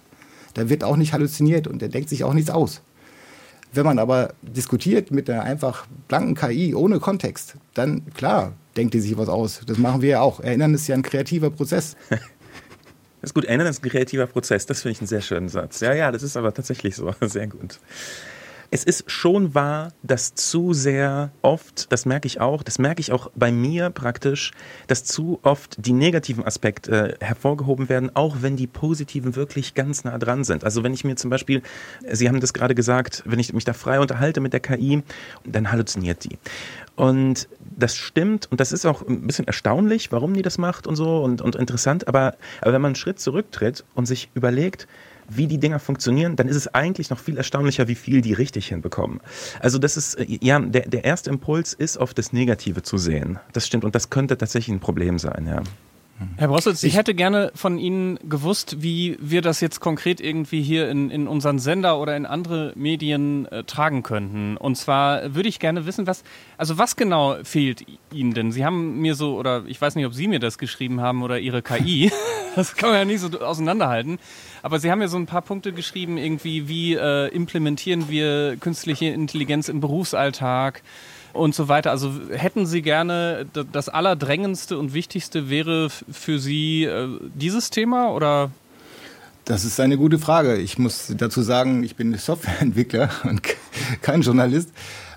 Da 0.56 0.70
wird 0.70 0.84
auch 0.84 0.96
nicht 0.96 1.12
halluziniert 1.12 1.66
und 1.66 1.82
der 1.82 1.90
denkt 1.90 2.08
sich 2.08 2.24
auch 2.24 2.32
nichts 2.32 2.48
aus. 2.48 2.80
Wenn 3.74 3.84
man 3.84 3.98
aber 3.98 4.32
diskutiert 4.40 5.10
mit 5.10 5.28
einer 5.28 5.42
einfach 5.42 5.86
blanken 6.08 6.34
KI 6.34 6.74
ohne 6.74 6.98
Kontext, 6.98 7.56
dann 7.74 8.02
klar, 8.14 8.54
denkt 8.74 8.94
die 8.94 9.00
sich 9.00 9.18
was 9.18 9.28
aus. 9.28 9.60
Das 9.66 9.76
machen 9.76 10.00
wir 10.00 10.08
ja 10.08 10.20
auch. 10.22 10.40
Erinnern 10.40 10.72
ist 10.72 10.86
ja 10.86 10.94
ein 10.94 11.02
kreativer 11.02 11.50
Prozess. 11.50 11.96
Das 13.22 13.30
ist 13.30 13.34
gut, 13.34 13.46
erinnern 13.46 13.66
ist 13.66 13.82
ein 13.82 13.90
kreativer 13.90 14.26
Prozess. 14.26 14.66
Das 14.66 14.82
finde 14.82 14.92
ich 14.92 15.00
einen 15.00 15.08
sehr 15.08 15.22
schönen 15.22 15.48
Satz. 15.48 15.80
Ja, 15.80 15.92
ja, 15.94 16.12
das 16.12 16.22
ist 16.22 16.36
aber 16.36 16.54
tatsächlich 16.54 16.94
so. 16.94 17.12
Sehr 17.22 17.48
gut 17.48 17.80
es 18.70 18.84
ist 18.84 19.10
schon 19.10 19.54
wahr, 19.54 19.92
dass 20.02 20.34
zu 20.34 20.72
sehr 20.72 21.30
oft, 21.42 21.90
das 21.92 22.06
merke 22.06 22.26
ich 22.26 22.40
auch, 22.40 22.62
das 22.62 22.78
merke 22.78 23.00
ich 23.00 23.12
auch 23.12 23.30
bei 23.34 23.52
mir 23.52 23.90
praktisch, 23.90 24.52
dass 24.86 25.04
zu 25.04 25.38
oft 25.42 25.76
die 25.84 25.92
negativen 25.92 26.44
Aspekte 26.44 27.16
hervorgehoben 27.20 27.88
werden, 27.88 28.14
auch 28.14 28.36
wenn 28.40 28.56
die 28.56 28.66
positiven 28.66 29.36
wirklich 29.36 29.74
ganz 29.74 30.04
nah 30.04 30.18
dran 30.18 30.44
sind. 30.44 30.64
Also 30.64 30.82
wenn 30.82 30.94
ich 30.94 31.04
mir 31.04 31.16
zum 31.16 31.30
Beispiel, 31.30 31.62
Sie 32.10 32.28
haben 32.28 32.40
das 32.40 32.52
gerade 32.52 32.74
gesagt, 32.74 33.22
wenn 33.26 33.38
ich 33.38 33.52
mich 33.52 33.64
da 33.64 33.72
frei 33.72 34.00
unterhalte 34.00 34.40
mit 34.40 34.52
der 34.52 34.60
KI, 34.60 35.02
dann 35.44 35.70
halluziniert 35.70 36.24
die. 36.24 36.38
Und 36.96 37.48
das 37.60 37.96
stimmt 37.96 38.50
und 38.50 38.60
das 38.60 38.72
ist 38.72 38.86
auch 38.86 39.06
ein 39.06 39.26
bisschen 39.26 39.46
erstaunlich, 39.46 40.12
warum 40.12 40.34
die 40.34 40.42
das 40.42 40.58
macht 40.58 40.86
und 40.86 40.96
so 40.96 41.22
und, 41.22 41.42
und 41.42 41.56
interessant. 41.56 42.08
Aber, 42.08 42.36
aber 42.60 42.72
wenn 42.72 42.82
man 42.82 42.90
einen 42.90 42.96
Schritt 42.96 43.20
zurücktritt 43.20 43.84
und 43.94 44.06
sich 44.06 44.30
überlegt, 44.34 44.86
wie 45.28 45.46
die 45.46 45.58
Dinger 45.58 45.78
funktionieren, 45.78 46.36
dann 46.36 46.48
ist 46.48 46.56
es 46.56 46.72
eigentlich 46.74 47.10
noch 47.10 47.18
viel 47.18 47.36
erstaunlicher, 47.36 47.88
wie 47.88 47.94
viel 47.94 48.20
die 48.20 48.32
richtig 48.32 48.68
hinbekommen. 48.68 49.20
Also 49.60 49.78
das 49.78 49.96
ist, 49.96 50.14
äh, 50.14 50.26
ja, 50.40 50.58
der, 50.58 50.88
der 50.88 51.04
erste 51.04 51.30
Impuls 51.30 51.72
ist, 51.72 51.96
auf 51.96 52.14
das 52.14 52.32
Negative 52.32 52.82
zu 52.82 52.98
sehen. 52.98 53.38
Das 53.52 53.66
stimmt 53.66 53.84
und 53.84 53.94
das 53.94 54.10
könnte 54.10 54.38
tatsächlich 54.38 54.74
ein 54.74 54.80
Problem 54.80 55.18
sein, 55.18 55.46
ja. 55.46 55.62
Herr 56.36 56.48
Brossitz, 56.48 56.82
ich, 56.82 56.92
ich, 56.92 56.96
hätte 56.96 57.14
gerne 57.14 57.52
von 57.54 57.78
Ihnen 57.78 58.18
gewusst, 58.28 58.82
wie 58.82 59.18
wir 59.20 59.42
das 59.42 59.60
jetzt 59.60 59.80
konkret 59.80 60.20
irgendwie 60.20 60.62
hier 60.62 60.88
in, 60.88 61.10
in 61.10 61.28
unseren 61.28 61.58
Sender 61.58 62.00
oder 62.00 62.16
in 62.16 62.24
andere 62.24 62.72
Medien 62.74 63.46
äh, 63.46 63.64
tragen 63.64 64.02
könnten. 64.02 64.56
Und 64.56 64.76
zwar 64.76 65.34
würde 65.34 65.48
ich 65.48 65.58
gerne 65.58 65.84
wissen, 65.84 66.06
was, 66.06 66.24
also 66.56 66.78
was 66.78 66.96
genau 66.96 67.36
fehlt 67.42 67.84
Ihnen 68.12 68.32
denn? 68.32 68.50
Sie 68.50 68.64
haben 68.64 68.98
mir 69.00 69.14
so, 69.14 69.36
oder 69.36 69.64
ich 69.66 69.80
weiß 69.80 69.94
nicht, 69.94 70.06
ob 70.06 70.14
Sie 70.14 70.26
mir 70.26 70.40
das 70.40 70.56
geschrieben 70.56 71.02
haben 71.02 71.22
oder 71.22 71.38
Ihre 71.38 71.60
KI. 71.60 72.10
das 72.56 72.74
kann 72.76 72.90
man 72.90 72.98
ja 72.98 73.04
nicht 73.04 73.20
so 73.20 73.38
auseinanderhalten. 73.40 74.18
Aber 74.62 74.78
Sie 74.78 74.90
haben 74.90 75.02
ja 75.02 75.08
so 75.08 75.18
ein 75.18 75.26
paar 75.26 75.42
Punkte 75.42 75.72
geschrieben, 75.72 76.16
irgendwie, 76.16 76.66
wie 76.66 76.94
äh, 76.94 77.28
implementieren 77.28 78.08
wir 78.08 78.56
künstliche 78.56 79.06
Intelligenz 79.06 79.68
im 79.68 79.80
Berufsalltag? 79.80 80.82
Und 81.36 81.54
so 81.54 81.68
weiter. 81.68 81.90
Also 81.90 82.12
hätten 82.30 82.66
Sie 82.66 82.82
gerne 82.82 83.46
das 83.72 83.88
Allerdrängendste 83.88 84.78
und 84.78 84.94
Wichtigste 84.94 85.50
wäre 85.50 85.88
für 85.90 86.38
Sie 86.38 86.84
äh, 86.84 87.08
dieses 87.34 87.70
Thema 87.70 88.10
oder? 88.10 88.50
Das 89.44 89.64
ist 89.64 89.78
eine 89.78 89.96
gute 89.96 90.18
Frage. 90.18 90.56
Ich 90.56 90.78
muss 90.78 91.12
dazu 91.16 91.42
sagen, 91.42 91.84
ich 91.84 91.96
bin 91.96 92.14
Softwareentwickler 92.18 93.10
und 93.24 93.42
kein 94.02 94.22
Journalist. 94.22 94.70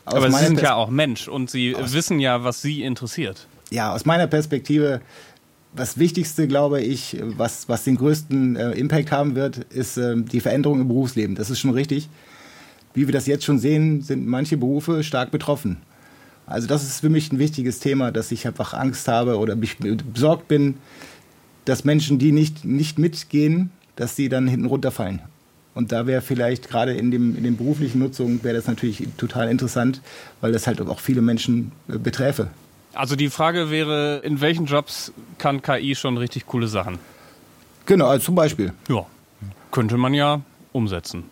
Aus 0.06 0.16
Aber 0.16 0.32
Sie 0.32 0.46
sind 0.46 0.56
Pers 0.56 0.64
ja 0.64 0.76
auch 0.76 0.90
Mensch 0.90 1.28
und 1.28 1.50
Sie 1.50 1.76
wissen 1.78 2.20
ja, 2.20 2.44
was 2.44 2.62
Sie 2.62 2.84
interessiert. 2.84 3.48
Ja, 3.72 3.94
aus 3.94 4.06
meiner 4.06 4.28
Perspektive, 4.28 5.02
das 5.76 5.98
Wichtigste, 5.98 6.48
glaube 6.48 6.82
ich, 6.82 7.18
was, 7.22 7.70
was 7.70 7.84
den 7.84 7.96
größten 7.96 8.56
äh, 8.56 8.72
Impact 8.72 9.12
haben 9.12 9.36
wird, 9.36 9.58
ist 9.72 9.98
äh, 9.98 10.16
die 10.18 10.40
Veränderung 10.40 10.82
im 10.82 10.88
Berufsleben. 10.88 11.36
Das 11.36 11.50
ist 11.50 11.60
schon 11.60 11.72
richtig. 11.72 12.10
Wie 12.94 13.08
wir 13.08 13.14
das 13.14 13.28
jetzt 13.28 13.46
schon 13.46 13.60
sehen, 13.60 14.02
sind 14.02 14.26
manche 14.26 14.58
Berufe 14.58 15.04
stark 15.04 15.32
betroffen. 15.32 15.78
Also 16.50 16.68
das 16.68 16.84
ist 16.84 17.02
für 17.02 17.10
mich 17.10 17.32
ein 17.32 17.38
wichtiges 17.38 17.80
Thema, 17.80 18.12
dass 18.12 18.32
ich 18.32 18.48
einfach 18.48 18.74
Angst 18.74 19.08
habe 19.08 19.38
oder 19.38 19.56
mich 19.56 19.78
besorgt 19.78 20.48
bin, 20.48 20.78
dass 21.66 21.84
Menschen, 21.86 22.18
die 22.18 22.32
nicht, 22.32 22.66
nicht 22.66 22.98
mitgehen, 22.98 23.70
dass 23.96 24.16
sie 24.16 24.30
dann 24.30 24.48
hinten 24.48 24.66
runterfallen. 24.66 25.22
Und 25.76 25.92
da 25.92 26.08
wäre 26.08 26.22
vielleicht 26.22 26.68
gerade 26.68 26.94
in, 26.94 27.12
dem, 27.12 27.38
in 27.38 27.44
den 27.44 27.56
beruflichen 27.56 28.00
Nutzungen 28.00 28.44
wäre 28.44 28.56
das 28.56 28.66
natürlich 28.66 29.08
total 29.18 29.50
interessant, 29.50 30.02
weil 30.42 30.52
das 30.52 30.66
halt 30.66 30.82
auch 30.82 31.00
viele 31.00 31.22
Menschen 31.22 31.72
äh, 31.88 32.00
beträfe. 32.00 32.48
Also 32.94 33.16
die 33.16 33.30
Frage 33.30 33.70
wäre, 33.70 34.18
in 34.24 34.42
welchen 34.42 34.66
Jobs 34.66 35.14
kann 35.38 35.62
KI 35.62 35.94
schon 35.94 36.18
richtig 36.18 36.48
coole 36.48 36.68
Sachen? 36.68 36.98
Genau, 37.86 38.08
also 38.08 38.26
zum 38.26 38.36
Beispiel. 38.36 38.74
Ja, 38.90 39.06
könnte 39.72 39.98
man 39.98 40.16
ja 40.16 40.42
umsetzen. 40.72 41.26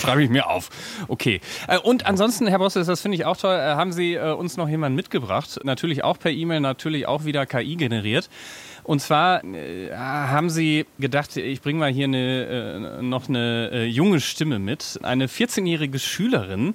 Schreibe 0.00 0.22
ich 0.22 0.30
mir 0.30 0.48
auf. 0.48 0.70
Okay. 1.08 1.40
Äh, 1.68 1.78
und 1.78 2.06
ansonsten, 2.06 2.46
Herr 2.46 2.58
Bosse, 2.58 2.84
das 2.84 3.00
finde 3.00 3.16
ich 3.16 3.24
auch 3.24 3.36
toll, 3.36 3.54
äh, 3.54 3.74
haben 3.74 3.92
Sie 3.92 4.14
äh, 4.14 4.32
uns 4.32 4.56
noch 4.56 4.68
jemanden 4.68 4.96
mitgebracht. 4.96 5.60
Natürlich 5.64 6.04
auch 6.04 6.18
per 6.18 6.30
E-Mail, 6.30 6.60
natürlich 6.60 7.06
auch 7.06 7.24
wieder 7.24 7.46
KI 7.46 7.76
generiert. 7.76 8.28
Und 8.82 9.00
zwar 9.00 9.44
äh, 9.44 9.90
haben 9.94 10.50
sie 10.50 10.86
gedacht, 10.98 11.36
ich 11.36 11.60
bringe 11.60 11.78
mal 11.78 11.92
hier 11.92 12.06
eine, 12.06 12.98
äh, 12.98 13.02
noch 13.02 13.28
eine 13.28 13.70
äh, 13.72 13.84
junge 13.84 14.20
Stimme 14.20 14.58
mit. 14.58 14.98
Eine 15.02 15.26
14-jährige 15.26 15.98
Schülerin, 15.98 16.74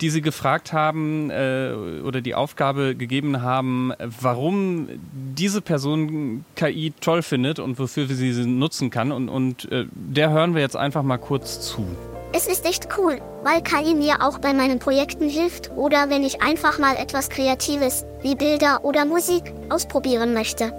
die 0.00 0.10
sie 0.10 0.22
gefragt 0.22 0.72
haben 0.72 1.28
oder 1.28 2.20
die 2.20 2.36
Aufgabe 2.36 2.94
gegeben 2.94 3.42
haben, 3.42 3.92
warum 3.98 4.88
diese 5.12 5.60
Person 5.60 6.44
KI 6.54 6.92
toll 7.00 7.22
findet 7.22 7.58
und 7.58 7.80
wofür 7.80 8.06
sie 8.06 8.32
sie 8.32 8.46
nutzen 8.46 8.90
kann. 8.90 9.10
Und, 9.10 9.28
und 9.28 9.68
der 9.90 10.30
hören 10.30 10.54
wir 10.54 10.62
jetzt 10.62 10.76
einfach 10.76 11.02
mal 11.02 11.18
kurz 11.18 11.60
zu. 11.62 11.84
Es 12.30 12.46
ist 12.46 12.66
echt 12.66 12.88
cool, 12.98 13.20
weil 13.42 13.62
KI 13.62 13.94
mir 13.94 14.22
auch 14.22 14.38
bei 14.38 14.52
meinen 14.52 14.78
Projekten 14.78 15.30
hilft 15.30 15.70
oder 15.76 16.10
wenn 16.10 16.22
ich 16.22 16.42
einfach 16.42 16.78
mal 16.78 16.94
etwas 16.96 17.30
Kreatives, 17.30 18.04
wie 18.20 18.34
Bilder 18.34 18.84
oder 18.84 19.06
Musik, 19.06 19.54
ausprobieren 19.70 20.34
möchte. 20.34 20.72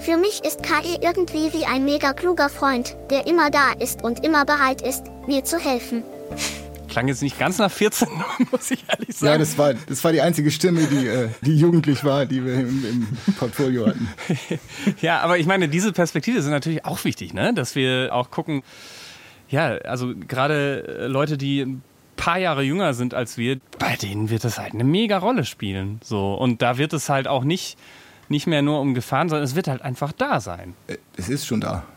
Für 0.00 0.16
mich 0.16 0.42
ist 0.44 0.64
KI 0.64 0.98
irgendwie 1.00 1.52
wie 1.52 1.64
ein 1.64 1.84
mega 1.84 2.12
kluger 2.12 2.48
Freund, 2.48 2.96
der 3.10 3.28
immer 3.28 3.50
da 3.50 3.72
ist 3.78 4.02
und 4.02 4.24
immer 4.24 4.44
bereit 4.44 4.82
ist, 4.82 5.04
mir 5.28 5.44
zu 5.44 5.58
helfen. 5.58 6.02
klang 6.88 7.06
jetzt 7.06 7.22
nicht 7.22 7.38
ganz 7.38 7.58
nach 7.58 7.70
14, 7.70 8.08
muss 8.50 8.72
ich 8.72 8.84
ehrlich 8.88 9.16
sagen. 9.16 9.32
Ja, 9.32 9.38
das 9.38 9.56
war, 9.56 9.74
das 9.74 10.02
war 10.02 10.10
die 10.10 10.22
einzige 10.22 10.50
Stimme, 10.50 10.86
die, 10.86 11.06
äh, 11.06 11.28
die 11.42 11.56
jugendlich 11.56 12.02
war, 12.02 12.26
die 12.26 12.44
wir 12.44 12.54
im, 12.54 12.84
im 12.84 13.34
Portfolio 13.34 13.86
hatten. 13.86 14.08
ja, 15.00 15.20
aber 15.20 15.38
ich 15.38 15.46
meine, 15.46 15.68
diese 15.68 15.92
Perspektive 15.92 16.42
sind 16.42 16.50
natürlich 16.50 16.84
auch 16.84 17.04
wichtig, 17.04 17.32
ne? 17.32 17.54
dass 17.54 17.76
wir 17.76 18.08
auch 18.12 18.32
gucken, 18.32 18.64
ja, 19.48 19.76
also 19.78 20.12
gerade 20.28 20.86
äh, 21.00 21.06
Leute, 21.06 21.36
die 21.38 21.60
ein 21.62 21.82
paar 22.16 22.38
Jahre 22.38 22.62
jünger 22.62 22.94
sind 22.94 23.12
als 23.14 23.36
wir, 23.38 23.58
bei 23.78 23.96
denen 23.96 24.30
wird 24.30 24.44
das 24.44 24.58
halt 24.58 24.72
eine 24.74 24.84
mega 24.84 25.18
Rolle 25.18 25.44
spielen. 25.44 26.00
So. 26.02 26.34
Und 26.34 26.62
da 26.62 26.78
wird 26.78 26.92
es 26.92 27.08
halt 27.08 27.26
auch 27.28 27.44
nicht, 27.44 27.76
nicht 28.28 28.46
mehr 28.46 28.62
nur 28.62 28.80
um 28.80 28.94
Gefahren, 28.94 29.28
sondern 29.28 29.44
es 29.44 29.54
wird 29.56 29.68
halt 29.68 29.82
einfach 29.82 30.12
da 30.12 30.40
sein. 30.40 30.74
Äh, 30.86 30.96
Es 31.16 31.28
ist 31.28 31.46
schon 31.46 31.60
da. 31.60 31.84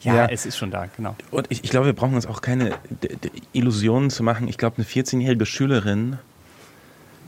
Ja, 0.00 0.14
Ja. 0.14 0.26
es 0.26 0.46
ist 0.46 0.56
schon 0.56 0.70
da, 0.70 0.86
genau. 0.96 1.14
Und 1.30 1.46
ich, 1.50 1.62
ich 1.64 1.70
glaube, 1.70 1.86
wir 1.86 1.92
brauchen 1.92 2.14
uns 2.14 2.26
auch 2.26 2.40
keine 2.40 2.70
d- 3.02 3.14
d- 3.16 3.30
Illusionen 3.52 4.10
zu 4.10 4.22
machen. 4.22 4.48
Ich 4.48 4.58
glaube, 4.58 4.76
eine 4.78 4.86
14-jährige 4.86 5.46
Schülerin, 5.46 6.18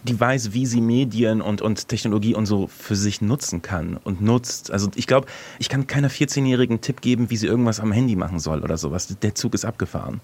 die 0.05 0.19
weiß, 0.19 0.53
wie 0.53 0.67
sie 0.67 0.81
Medien 0.81 1.41
und, 1.41 1.63
und 1.63 1.89
Technologie 1.89 2.35
und 2.35 2.47
so 2.47 2.67
für 2.67 2.95
sich 2.95 3.21
nutzen 3.23 3.63
kann 3.63 3.99
und 4.05 4.21
nutzt. 4.21 4.71
Also 4.71 4.91
ich 4.95 5.07
glaube, 5.07 5.27
ich 5.59 5.69
kann 5.69 5.87
keiner 5.87 6.11
14-jährigen 6.11 6.81
Tipp 6.81 7.01
geben, 7.01 7.31
wie 7.31 7.37
sie 7.37 7.47
irgendwas 7.47 7.81
am 7.81 7.91
Handy 7.91 8.15
machen 8.17 8.39
soll 8.39 8.63
oder 8.63 8.77
sowas. 8.77 9.17
Der 9.23 9.35
Zug 9.35 9.55
ist 9.55 9.65
abgefahren. 9.65 10.21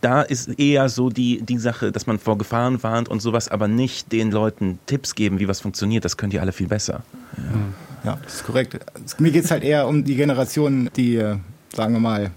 Da 0.00 0.22
ist 0.22 0.58
eher 0.58 0.88
so 0.88 1.10
die, 1.10 1.42
die 1.42 1.58
Sache, 1.58 1.92
dass 1.92 2.06
man 2.06 2.18
vor 2.18 2.38
Gefahren 2.38 2.82
warnt 2.82 3.08
und 3.08 3.20
sowas, 3.20 3.48
aber 3.48 3.68
nicht 3.68 4.12
den 4.12 4.30
Leuten 4.30 4.78
Tipps 4.86 5.14
geben, 5.14 5.38
wie 5.38 5.48
was 5.48 5.60
funktioniert. 5.60 6.04
Das 6.04 6.16
könnt 6.16 6.32
ihr 6.32 6.40
alle 6.40 6.52
viel 6.52 6.68
besser. 6.68 7.02
Ja, 8.04 8.18
das 8.22 8.36
ist 8.36 8.44
korrekt. 8.44 8.78
Mir 9.18 9.30
geht 9.30 9.44
es 9.44 9.50
halt 9.50 9.64
eher 9.64 9.86
um 9.86 10.04
die 10.04 10.16
Generation, 10.16 10.88
die, 10.96 11.16
äh, 11.16 11.36
sagen 11.74 11.92
wir 11.92 12.00
mal, 12.00 12.30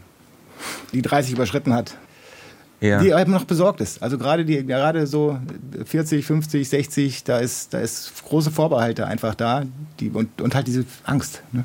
die 0.91 1.01
30 1.01 1.33
überschritten 1.33 1.73
hat. 1.73 1.97
Ja. 2.81 2.99
Die 2.99 3.13
halt 3.13 3.27
noch 3.27 3.43
besorgt 3.43 3.79
ist. 3.79 4.01
Also 4.01 4.17
gerade 4.17 4.43
die, 4.43 4.65
gerade 4.65 5.05
so 5.05 5.37
40, 5.85 6.25
50, 6.25 6.67
60, 6.67 7.23
da 7.23 7.37
ist, 7.37 7.75
da 7.75 7.79
ist 7.79 8.11
große 8.25 8.49
Vorbehalte 8.49 9.05
einfach 9.05 9.35
da. 9.35 9.63
Die, 9.99 10.09
und, 10.09 10.41
und 10.41 10.55
halt 10.55 10.65
diese 10.65 10.85
Angst. 11.03 11.43
Ne? 11.51 11.63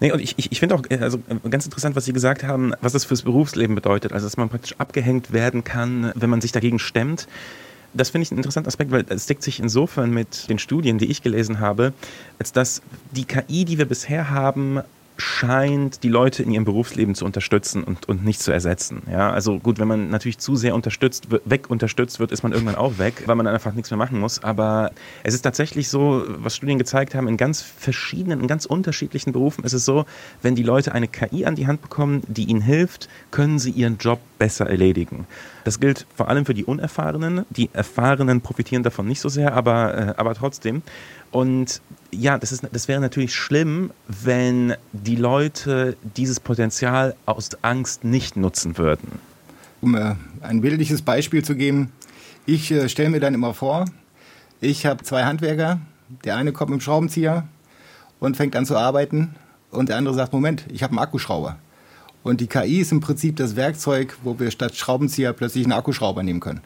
Nee, 0.00 0.12
und 0.12 0.20
ich, 0.20 0.34
ich, 0.36 0.52
ich 0.52 0.60
finde 0.60 0.74
auch 0.74 0.82
äh, 0.90 0.98
also, 0.98 1.18
äh, 1.28 1.48
ganz 1.48 1.64
interessant, 1.64 1.96
was 1.96 2.04
Sie 2.04 2.12
gesagt 2.12 2.44
haben, 2.44 2.74
was 2.82 2.92
das 2.92 3.06
fürs 3.06 3.22
Berufsleben 3.22 3.74
bedeutet. 3.74 4.12
Also, 4.12 4.26
dass 4.26 4.36
man 4.36 4.50
praktisch 4.50 4.74
abgehängt 4.76 5.32
werden 5.32 5.64
kann, 5.64 6.12
wenn 6.16 6.28
man 6.28 6.42
sich 6.42 6.52
dagegen 6.52 6.78
stemmt. 6.78 7.28
Das 7.94 8.10
finde 8.10 8.24
ich 8.24 8.30
einen 8.30 8.38
interessanten 8.38 8.68
Aspekt, 8.68 8.90
weil 8.90 9.06
es 9.08 9.26
deckt 9.26 9.42
sich 9.42 9.58
insofern 9.58 10.10
mit 10.10 10.50
den 10.50 10.58
Studien, 10.58 10.98
die 10.98 11.06
ich 11.06 11.22
gelesen 11.22 11.60
habe, 11.60 11.92
als 12.38 12.52
dass 12.52 12.82
die 13.12 13.24
KI, 13.24 13.64
die 13.64 13.78
wir 13.78 13.86
bisher 13.86 14.28
haben, 14.30 14.80
scheint, 15.22 16.02
die 16.02 16.08
Leute 16.08 16.42
in 16.42 16.50
ihrem 16.50 16.64
Berufsleben 16.64 17.14
zu 17.14 17.24
unterstützen 17.24 17.84
und, 17.84 18.08
und 18.08 18.24
nicht 18.24 18.40
zu 18.40 18.52
ersetzen. 18.52 19.02
Ja, 19.10 19.30
also 19.30 19.58
gut, 19.58 19.78
wenn 19.78 19.88
man 19.88 20.10
natürlich 20.10 20.38
zu 20.38 20.56
sehr 20.56 20.74
unterstützt, 20.74 21.28
weg 21.44 21.70
unterstützt 21.70 22.18
wird, 22.18 22.32
ist 22.32 22.42
man 22.42 22.52
irgendwann 22.52 22.74
auch 22.74 22.98
weg, 22.98 23.22
weil 23.26 23.36
man 23.36 23.46
einfach 23.46 23.72
nichts 23.72 23.90
mehr 23.90 23.98
machen 23.98 24.18
muss. 24.18 24.42
Aber 24.42 24.90
es 25.22 25.34
ist 25.34 25.42
tatsächlich 25.42 25.88
so, 25.88 26.24
was 26.26 26.56
Studien 26.56 26.78
gezeigt 26.78 27.14
haben, 27.14 27.28
in 27.28 27.36
ganz 27.36 27.62
verschiedenen, 27.62 28.40
in 28.40 28.48
ganz 28.48 28.66
unterschiedlichen 28.66 29.32
Berufen 29.32 29.64
ist 29.64 29.72
es 29.72 29.84
so, 29.84 30.06
wenn 30.42 30.56
die 30.56 30.64
Leute 30.64 30.92
eine 30.92 31.08
KI 31.08 31.46
an 31.46 31.54
die 31.54 31.66
Hand 31.66 31.82
bekommen, 31.82 32.22
die 32.26 32.44
ihnen 32.44 32.60
hilft, 32.60 33.08
können 33.30 33.58
sie 33.58 33.70
ihren 33.70 33.98
Job 33.98 34.18
besser 34.38 34.68
erledigen. 34.68 35.26
Das 35.64 35.78
gilt 35.78 36.06
vor 36.16 36.28
allem 36.28 36.44
für 36.44 36.54
die 36.54 36.64
Unerfahrenen. 36.64 37.46
Die 37.50 37.70
Erfahrenen 37.72 38.40
profitieren 38.40 38.82
davon 38.82 39.06
nicht 39.06 39.20
so 39.20 39.28
sehr, 39.28 39.54
aber, 39.54 39.96
äh, 39.96 40.14
aber 40.16 40.34
trotzdem. 40.34 40.82
Und 41.32 41.80
ja, 42.12 42.38
das, 42.38 42.52
ist, 42.52 42.62
das 42.70 42.86
wäre 42.88 43.00
natürlich 43.00 43.34
schlimm, 43.34 43.90
wenn 44.06 44.74
die 44.92 45.16
Leute 45.16 45.96
dieses 46.16 46.38
Potenzial 46.38 47.16
aus 47.26 47.50
Angst 47.62 48.04
nicht 48.04 48.36
nutzen 48.36 48.78
würden. 48.78 49.18
Um 49.80 49.96
äh, 49.96 50.14
ein 50.42 50.60
bildliches 50.60 51.02
Beispiel 51.02 51.42
zu 51.42 51.56
geben, 51.56 51.90
ich 52.46 52.70
äh, 52.70 52.88
stelle 52.88 53.08
mir 53.08 53.20
dann 53.20 53.34
immer 53.34 53.54
vor, 53.54 53.86
ich 54.60 54.86
habe 54.86 55.02
zwei 55.02 55.24
Handwerker, 55.24 55.80
der 56.24 56.36
eine 56.36 56.52
kommt 56.52 56.70
mit 56.70 56.80
dem 56.80 56.82
Schraubenzieher 56.82 57.48
und 58.20 58.36
fängt 58.36 58.54
an 58.54 58.66
zu 58.66 58.76
arbeiten 58.76 59.34
und 59.70 59.88
der 59.88 59.96
andere 59.96 60.14
sagt, 60.14 60.32
Moment, 60.32 60.66
ich 60.70 60.82
habe 60.82 60.92
einen 60.92 60.98
Akkuschrauber. 60.98 61.58
Und 62.22 62.40
die 62.40 62.46
KI 62.46 62.80
ist 62.80 62.92
im 62.92 63.00
Prinzip 63.00 63.36
das 63.36 63.56
Werkzeug, 63.56 64.16
wo 64.22 64.38
wir 64.38 64.50
statt 64.50 64.76
Schraubenzieher 64.76 65.32
plötzlich 65.32 65.64
einen 65.64 65.72
Akkuschrauber 65.72 66.22
nehmen 66.22 66.38
können. 66.40 66.60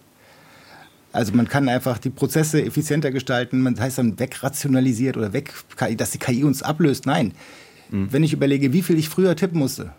Also 1.16 1.32
man 1.32 1.48
kann 1.48 1.68
einfach 1.68 1.96
die 1.96 2.10
Prozesse 2.10 2.62
effizienter 2.62 3.10
gestalten, 3.10 3.62
man 3.62 3.74
das 3.74 3.84
heißt 3.84 3.98
dann 3.98 4.18
wegrationalisiert 4.18 5.16
oder 5.16 5.32
weg, 5.32 5.54
dass 5.96 6.10
die 6.10 6.18
KI 6.18 6.44
uns 6.44 6.62
ablöst. 6.62 7.06
Nein, 7.06 7.32
wenn 7.88 8.22
ich 8.22 8.34
überlege, 8.34 8.72
wie 8.72 8.82
viel 8.82 8.98
ich 8.98 9.08
früher 9.08 9.34
tippen 9.34 9.58
musste, 9.58 9.92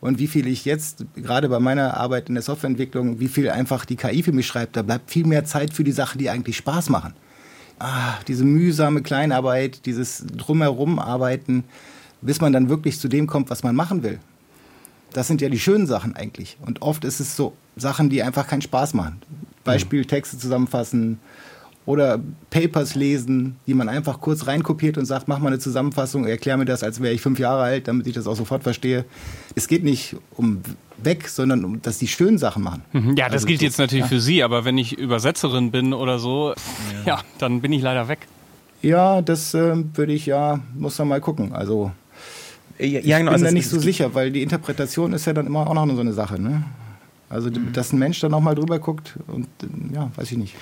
und 0.00 0.18
wie 0.18 0.26
viel 0.26 0.46
ich 0.46 0.64
jetzt, 0.64 1.04
gerade 1.14 1.48
bei 1.50 1.60
meiner 1.60 1.98
Arbeit 1.98 2.28
in 2.30 2.34
der 2.34 2.42
Softwareentwicklung, 2.42 3.20
wie 3.20 3.28
viel 3.28 3.50
einfach 3.50 3.84
die 3.84 3.96
KI 3.96 4.22
für 4.22 4.32
mich 4.32 4.46
schreibt, 4.46 4.76
da 4.76 4.82
bleibt 4.82 5.10
viel 5.10 5.26
mehr 5.26 5.44
Zeit 5.44 5.74
für 5.74 5.84
die 5.84 5.92
Sachen, 5.92 6.18
die 6.18 6.30
eigentlich 6.30 6.56
Spaß 6.56 6.88
machen. 6.88 7.12
Ah, 7.78 8.14
diese 8.26 8.44
mühsame 8.44 9.02
Kleinarbeit, 9.02 9.84
dieses 9.84 10.24
drumherum 10.26 10.98
arbeiten, 10.98 11.64
bis 12.22 12.40
man 12.40 12.52
dann 12.52 12.70
wirklich 12.70 12.98
zu 12.98 13.08
dem 13.08 13.26
kommt, 13.26 13.50
was 13.50 13.62
man 13.62 13.76
machen 13.76 14.02
will. 14.02 14.18
Das 15.12 15.26
sind 15.26 15.40
ja 15.40 15.48
die 15.48 15.58
schönen 15.58 15.86
Sachen 15.86 16.14
eigentlich. 16.16 16.56
Und 16.64 16.82
oft 16.82 17.04
ist 17.04 17.20
es 17.20 17.36
so 17.36 17.54
Sachen, 17.76 18.10
die 18.10 18.22
einfach 18.22 18.46
keinen 18.46 18.62
Spaß 18.62 18.94
machen. 18.94 19.20
Beispiel 19.64 20.04
Texte 20.04 20.38
zusammenfassen 20.38 21.18
oder 21.86 22.20
Papers 22.50 22.94
lesen, 22.94 23.56
die 23.66 23.74
man 23.74 23.88
einfach 23.88 24.20
kurz 24.20 24.46
reinkopiert 24.46 24.96
und 24.98 25.06
sagt, 25.06 25.28
mach 25.28 25.38
mal 25.38 25.48
eine 25.48 25.58
Zusammenfassung, 25.58 26.26
erklär 26.26 26.56
mir 26.56 26.64
das, 26.66 26.82
als 26.82 27.00
wäre 27.00 27.12
ich 27.14 27.20
fünf 27.20 27.38
Jahre 27.38 27.62
alt, 27.62 27.88
damit 27.88 28.06
ich 28.06 28.14
das 28.14 28.26
auch 28.26 28.36
sofort 28.36 28.62
verstehe. 28.62 29.04
Es 29.56 29.66
geht 29.66 29.82
nicht 29.82 30.14
um 30.36 30.60
weg, 31.02 31.26
sondern 31.28 31.64
um, 31.64 31.82
dass 31.82 31.98
die 31.98 32.06
schönen 32.06 32.38
Sachen 32.38 32.62
machen. 32.62 32.82
Mhm, 32.92 33.16
Ja, 33.16 33.26
das 33.26 33.34
Also 33.34 33.46
gilt 33.48 33.60
so- 33.60 33.66
jetzt 33.66 33.78
natürlich 33.78 34.04
ja. 34.04 34.08
für 34.08 34.20
Sie, 34.20 34.42
aber 34.42 34.64
wenn 34.64 34.78
ich 34.78 34.92
Übersetzerin 34.98 35.70
bin 35.70 35.92
oder 35.92 36.18
so, 36.18 36.54
ja, 37.06 37.20
dann 37.38 37.60
bin 37.60 37.72
ich 37.72 37.82
leider 37.82 38.06
weg. 38.08 38.20
Ja, 38.82 39.20
das 39.22 39.52
äh, 39.54 39.74
würde 39.94 40.12
ich 40.12 40.26
ja, 40.26 40.60
muss 40.74 40.98
man 40.98 41.08
mal 41.08 41.20
gucken. 41.20 41.52
Also 41.54 41.92
Ja, 42.80 42.98
ich 43.00 43.04
genau, 43.04 43.18
bin 43.18 43.28
also 43.28 43.44
da 43.44 43.50
nicht 43.50 43.68
so 43.68 43.78
sicher, 43.78 44.14
weil 44.14 44.30
die 44.30 44.42
Interpretation 44.42 45.12
ist 45.12 45.26
ja 45.26 45.32
dann 45.32 45.46
immer 45.46 45.66
auch 45.68 45.74
noch 45.74 45.94
so 45.94 46.00
eine 46.00 46.12
Sache. 46.12 46.40
Ne? 46.40 46.62
Also, 47.28 47.50
Mhm. 47.50 47.72
dass 47.72 47.92
ein 47.92 47.98
Mensch 47.98 48.20
da 48.20 48.28
nochmal 48.28 48.54
drüber 48.54 48.78
guckt 48.78 49.18
und 49.28 49.46
äh, 49.62 49.94
ja, 49.94 50.10
weiß 50.16 50.32
ich 50.32 50.38
nicht. 50.38 50.56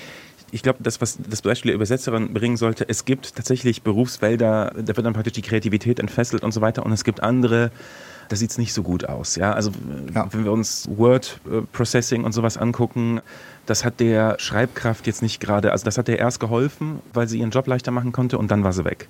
ich 0.50 0.62
glaube, 0.62 0.78
das, 0.82 1.00
was 1.00 1.18
das 1.28 1.42
Beispiel 1.42 1.70
der 1.70 1.76
Übersetzerin 1.76 2.32
bringen 2.32 2.56
sollte, 2.56 2.88
es 2.88 3.04
gibt 3.04 3.36
tatsächlich 3.36 3.82
Berufsfelder, 3.82 4.72
da 4.76 4.96
wird 4.96 5.04
dann 5.06 5.12
praktisch 5.12 5.34
die 5.34 5.42
Kreativität 5.42 5.98
entfesselt 6.00 6.42
und 6.42 6.52
so 6.52 6.60
weiter. 6.62 6.84
Und 6.86 6.92
es 6.92 7.04
gibt 7.04 7.22
andere, 7.22 7.70
da 8.28 8.36
sieht 8.36 8.50
es 8.50 8.58
nicht 8.58 8.72
so 8.74 8.82
gut 8.82 9.08
aus. 9.08 9.36
Ja? 9.36 9.52
Also 9.52 9.70
äh, 9.70 10.12
Ja. 10.14 10.28
wenn 10.32 10.44
wir 10.44 10.52
uns 10.52 10.88
Word 10.90 11.40
äh, 11.50 11.62
Processing 11.72 12.24
und 12.24 12.32
sowas 12.32 12.56
angucken, 12.56 13.20
das 13.66 13.84
hat 13.84 14.00
der 14.00 14.36
Schreibkraft 14.38 15.06
jetzt 15.06 15.20
nicht 15.22 15.40
gerade, 15.40 15.72
also 15.72 15.84
das 15.84 15.98
hat 15.98 16.08
der 16.08 16.18
erst 16.18 16.40
geholfen, 16.40 17.00
weil 17.12 17.28
sie 17.28 17.38
ihren 17.38 17.50
Job 17.50 17.66
leichter 17.66 17.90
machen 17.90 18.12
konnte 18.12 18.38
und 18.38 18.50
dann 18.50 18.64
war 18.64 18.72
sie 18.72 18.84
weg. 18.84 19.08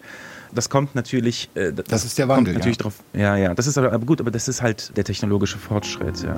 Das 0.52 0.70
kommt 0.70 0.94
natürlich, 0.94 1.50
äh, 1.54 1.72
Das 1.72 2.04
ist 2.04 2.18
der 2.18 2.26
kommt 2.26 2.38
Wandel, 2.38 2.54
natürlich 2.54 2.78
ja. 2.78 2.82
drauf. 2.82 2.94
Ja, 3.12 3.36
ja, 3.36 3.54
das 3.54 3.66
ist 3.66 3.76
aber, 3.78 3.92
aber 3.92 4.04
gut, 4.06 4.20
aber 4.20 4.30
das 4.30 4.48
ist 4.48 4.62
halt 4.62 4.96
der 4.96 5.04
technologische 5.04 5.58
Fortschritt, 5.58 6.22
ja. 6.22 6.36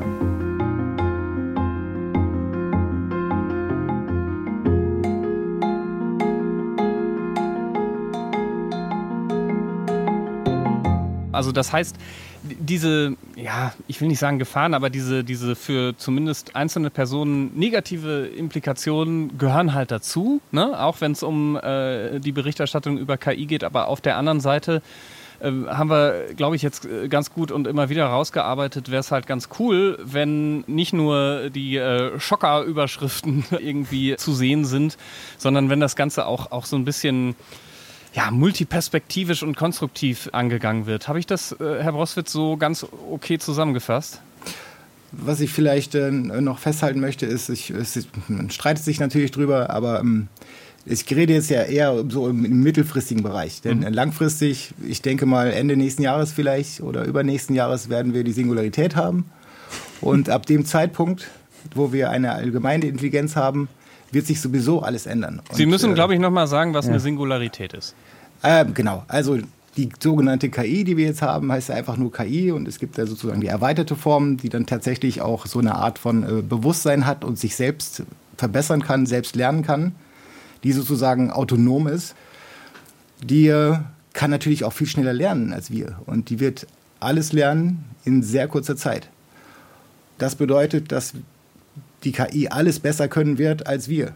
Also 11.33 11.53
das 11.53 11.73
heißt, 11.73 11.97
diese, 12.59 13.17
ja, 13.37 13.73
ich 13.87 14.01
will 14.01 14.09
nicht 14.09 14.19
sagen 14.19 14.39
Gefahren, 14.39 14.75
aber 14.75 14.91
diese, 14.91 15.25
diese 15.25 15.55
für 15.57 15.97
zumindest 15.97 16.57
einzelne 16.57 16.91
Personen 16.91 17.53
negative 17.59 18.27
Implikationen 18.27 19.39
gehören 19.39 19.75
halt 19.75 19.91
dazu, 19.91 20.41
ne? 20.53 20.79
auch 20.81 21.01
wenn 21.01 21.13
es 21.13 21.23
um 21.23 21.57
äh, 21.57 22.19
die 22.21 22.33
Berichterstattung 22.33 22.99
über 22.99 23.17
KI 23.17 23.47
geht. 23.47 23.65
Aber 23.65 23.89
auf 23.89 24.01
der 24.01 24.17
anderen 24.17 24.41
Seite 24.41 24.83
äh, 25.41 25.51
haben 25.67 25.91
wir, 25.91 26.35
glaube 26.37 26.57
ich, 26.57 26.63
jetzt 26.63 26.85
äh, 26.85 27.09
ganz 27.09 27.33
gut 27.33 27.51
und 27.51 27.67
immer 27.67 27.89
wieder 27.89 28.07
rausgearbeitet, 28.07 28.91
wäre 28.91 29.01
es 29.01 29.11
halt 29.11 29.27
ganz 29.27 29.49
cool, 29.59 29.99
wenn 30.03 30.61
nicht 30.67 30.93
nur 30.93 31.51
die 31.51 31.77
äh, 31.77 32.19
Schocker-Überschriften 32.19 33.45
irgendwie 33.59 34.17
zu 34.17 34.33
sehen 34.33 34.65
sind, 34.65 34.97
sondern 35.39 35.71
wenn 35.71 35.81
das 35.81 35.97
Ganze 35.97 36.27
auch, 36.27 36.53
auch 36.53 36.67
so 36.67 36.77
ein 36.77 36.85
bisschen 36.85 37.35
ja, 38.13 38.31
multiperspektivisch 38.31 39.43
und 39.43 39.57
konstruktiv 39.57 40.29
angegangen 40.33 40.87
wird. 40.87 41.09
Habe 41.09 41.19
ich 41.19 41.27
das, 41.27 41.53
äh, 41.53 41.83
Herr 41.83 41.93
Broswitz, 41.93 42.33
so 42.33 42.57
ganz 42.57 42.87
okay 43.11 43.39
zusammengefasst? 43.39 44.21
Was 45.13 45.41
ich 45.41 45.53
vielleicht 45.53 45.95
äh, 45.95 46.11
noch 46.11 46.59
festhalten 46.59 47.01
möchte, 47.01 47.27
ist, 47.27 47.49
ich, 47.49 47.71
es 47.71 48.07
man 48.29 48.51
streitet 48.51 48.85
sich 48.85 49.01
natürlich 49.01 49.33
drüber, 49.33 49.71
aber 49.71 50.01
ähm, 50.01 50.29
ich 50.87 51.09
rede 51.15 51.35
jetzt 51.35 51.51
ja 51.51 51.63
eher 51.63 52.05
so 52.09 52.29
im, 52.29 52.45
im 52.45 52.63
mittelfristigen 52.63 53.23
Bereich. 53.23 53.61
Denn 53.61 53.83
äh, 53.83 53.91
langfristig, 53.91 54.73
ich 54.87 55.03
denke 55.03 55.27
mal 55.27 55.51
Ende 55.51 55.77
nächsten 55.77 56.03
Jahres 56.03 56.33
vielleicht 56.33 56.81
oder 56.81 57.05
übernächsten 57.05 57.55
Jahres 57.55 57.89
werden 57.89 58.15
wir 58.15 58.25
die 58.25 58.33
Singularität 58.33 58.97
haben. 58.97 59.27
Und 60.01 60.31
ab 60.31 60.47
dem 60.47 60.65
Zeitpunkt, 60.65 61.29
wo 61.75 61.93
wir 61.93 62.11
eine 62.11 62.33
allgemeine 62.33 62.87
Intelligenz 62.87 63.37
haben, 63.37 63.69
wird 64.13 64.27
sich 64.27 64.41
sowieso 64.41 64.83
alles 64.83 65.07
ändern. 65.07 65.41
Sie 65.53 65.65
Und, 65.65 65.71
müssen, 65.71 65.93
äh, 65.93 65.95
glaube 65.95 66.15
ich, 66.15 66.21
nochmal 66.21 66.47
sagen, 66.47 66.75
was 66.75 66.87
eine 66.89 67.01
Singularität 67.01 67.73
ist. 67.73 67.95
ähm, 68.43 68.75
genau, 68.75 69.05
also 69.09 69.39
die 69.77 69.89
sogenannte 70.01 70.51
KI, 70.51 70.83
die 70.85 70.97
wir 70.97 71.07
jetzt 71.07 71.23
haben, 71.23 71.51
heißt 71.53 71.69
ja 71.69 71.77
einfach 71.77 71.97
nur 71.97 72.13
KI 72.13 72.51
und 72.51 72.67
es 72.67 72.79
gibt 72.79 72.99
ja 72.99 73.07
sozusagen 73.07 73.41
die 73.41 73.47
erweiterte 73.47 73.95
Form, 73.95 74.37
die 74.37 74.49
dann 74.49 74.67
tatsächlich 74.67 75.21
auch 75.23 75.47
so 75.47 75.61
eine 75.61 75.77
Art 75.77 75.99
von 75.99 76.23
äh, 76.25 76.43
Bewusstsein 76.43 77.07
hat 77.07 77.25
und 77.25 77.39
sich 77.39 77.55
selbst 77.55 78.03
verbessern 78.37 78.83
kann, 78.83 79.07
selbst 79.07 79.37
lernen 79.37 79.63
kann, 79.63 79.95
die 80.65 80.73
sozusagen 80.73 81.31
autonom 81.31 81.87
ist, 81.87 82.15
die 83.23 83.47
äh, 83.47 83.77
kann 84.13 84.31
natürlich 84.31 84.65
auch 84.65 84.73
viel 84.73 84.89
schneller 84.89 85.13
lernen 85.13 85.53
als 85.53 85.71
wir. 85.71 86.01
Und 86.07 86.31
die 86.31 86.41
wird 86.41 86.67
alles 86.99 87.33
lernen 87.33 87.85
in 88.05 88.23
sehr 88.23 88.49
kurzer 88.49 88.77
Zeit. 88.77 89.09
Das 90.19 90.35
bedeutet, 90.35 90.91
dass 90.91 91.15
die 92.05 92.13
KI 92.13 92.49
alles 92.49 92.81
besser 92.81 93.09
können 93.09 93.39
wird 93.39 93.67
als 93.67 93.89
wir. 93.89 94.15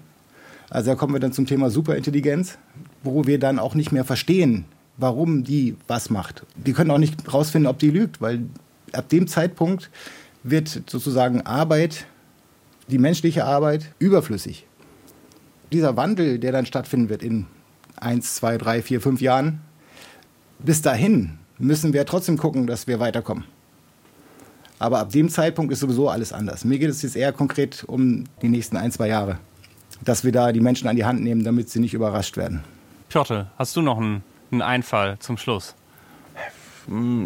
Also 0.71 0.91
da 0.91 0.97
kommen 0.97 1.13
wir 1.13 1.21
dann 1.21 1.33
zum 1.33 1.47
Thema 1.47 1.71
Superintelligenz, 1.71 2.59
wo 3.03 3.27
wir 3.27 3.39
dann 3.39 3.59
auch 3.59 3.75
nicht 3.75 3.93
mehr 3.93 4.05
verstehen, 4.05 4.65
warum 4.97 5.45
die 5.45 5.77
was 5.87 6.11
macht. 6.11 6.45
Wir 6.57 6.75
können 6.75 6.91
auch 6.91 6.99
nicht 6.99 7.33
rausfinden, 7.33 7.69
ob 7.69 7.79
die 7.79 7.91
lügt, 7.91 8.21
weil 8.21 8.47
ab 8.93 9.09
dem 9.09 9.27
Zeitpunkt 9.27 9.91
wird 10.43 10.83
sozusagen 10.87 11.43
Arbeit, 11.43 12.07
die 12.89 12.99
menschliche 12.99 13.45
Arbeit, 13.45 13.93
überflüssig. 13.99 14.67
Dieser 15.73 15.97
Wandel, 15.97 16.39
der 16.39 16.53
dann 16.53 16.67
stattfinden 16.67 17.09
wird 17.09 17.23
in 17.23 17.47
eins, 17.97 18.35
zwei, 18.35 18.59
drei, 18.59 18.83
vier, 18.83 19.01
fünf 19.01 19.21
Jahren, 19.21 19.61
bis 20.59 20.83
dahin 20.83 21.39
müssen 21.59 21.93
wir 21.93 22.05
trotzdem 22.07 22.37
gucken, 22.37 22.67
dass 22.67 22.87
wir 22.87 23.01
weiterkommen. 23.01 23.45
Aber 24.79 24.99
ab 24.99 25.11
dem 25.11 25.29
Zeitpunkt 25.29 25.73
ist 25.73 25.81
sowieso 25.81 26.09
alles 26.09 26.33
anders. 26.33 26.65
Mir 26.65 26.79
geht 26.79 26.91
es 26.91 27.03
jetzt 27.03 27.17
eher 27.17 27.33
konkret 27.33 27.85
um 27.87 28.25
die 28.43 28.49
nächsten 28.49 28.77
ein, 28.77 28.91
zwei 28.91 29.09
Jahre. 29.09 29.39
Dass 30.05 30.25
wir 30.25 30.33
da 30.33 30.53
die 30.53 30.61
Menschen 30.61 30.89
an 30.89 30.97
die 30.97 31.05
Hand 31.05 31.23
nehmen, 31.23 31.45
damit 31.45 31.71
sie 31.71 31.81
nicht 31.81 31.95
überrascht 31.95 32.37
werden. 32.37 32.65
Piotr, 33.09 33.51
hast 33.57 33.77
du 33.77 33.83
noch 33.83 33.99
einen, 33.99 34.23
einen 34.51 34.63
Einfall 34.63 35.19
zum 35.21 35.37
Schluss? 35.39 35.75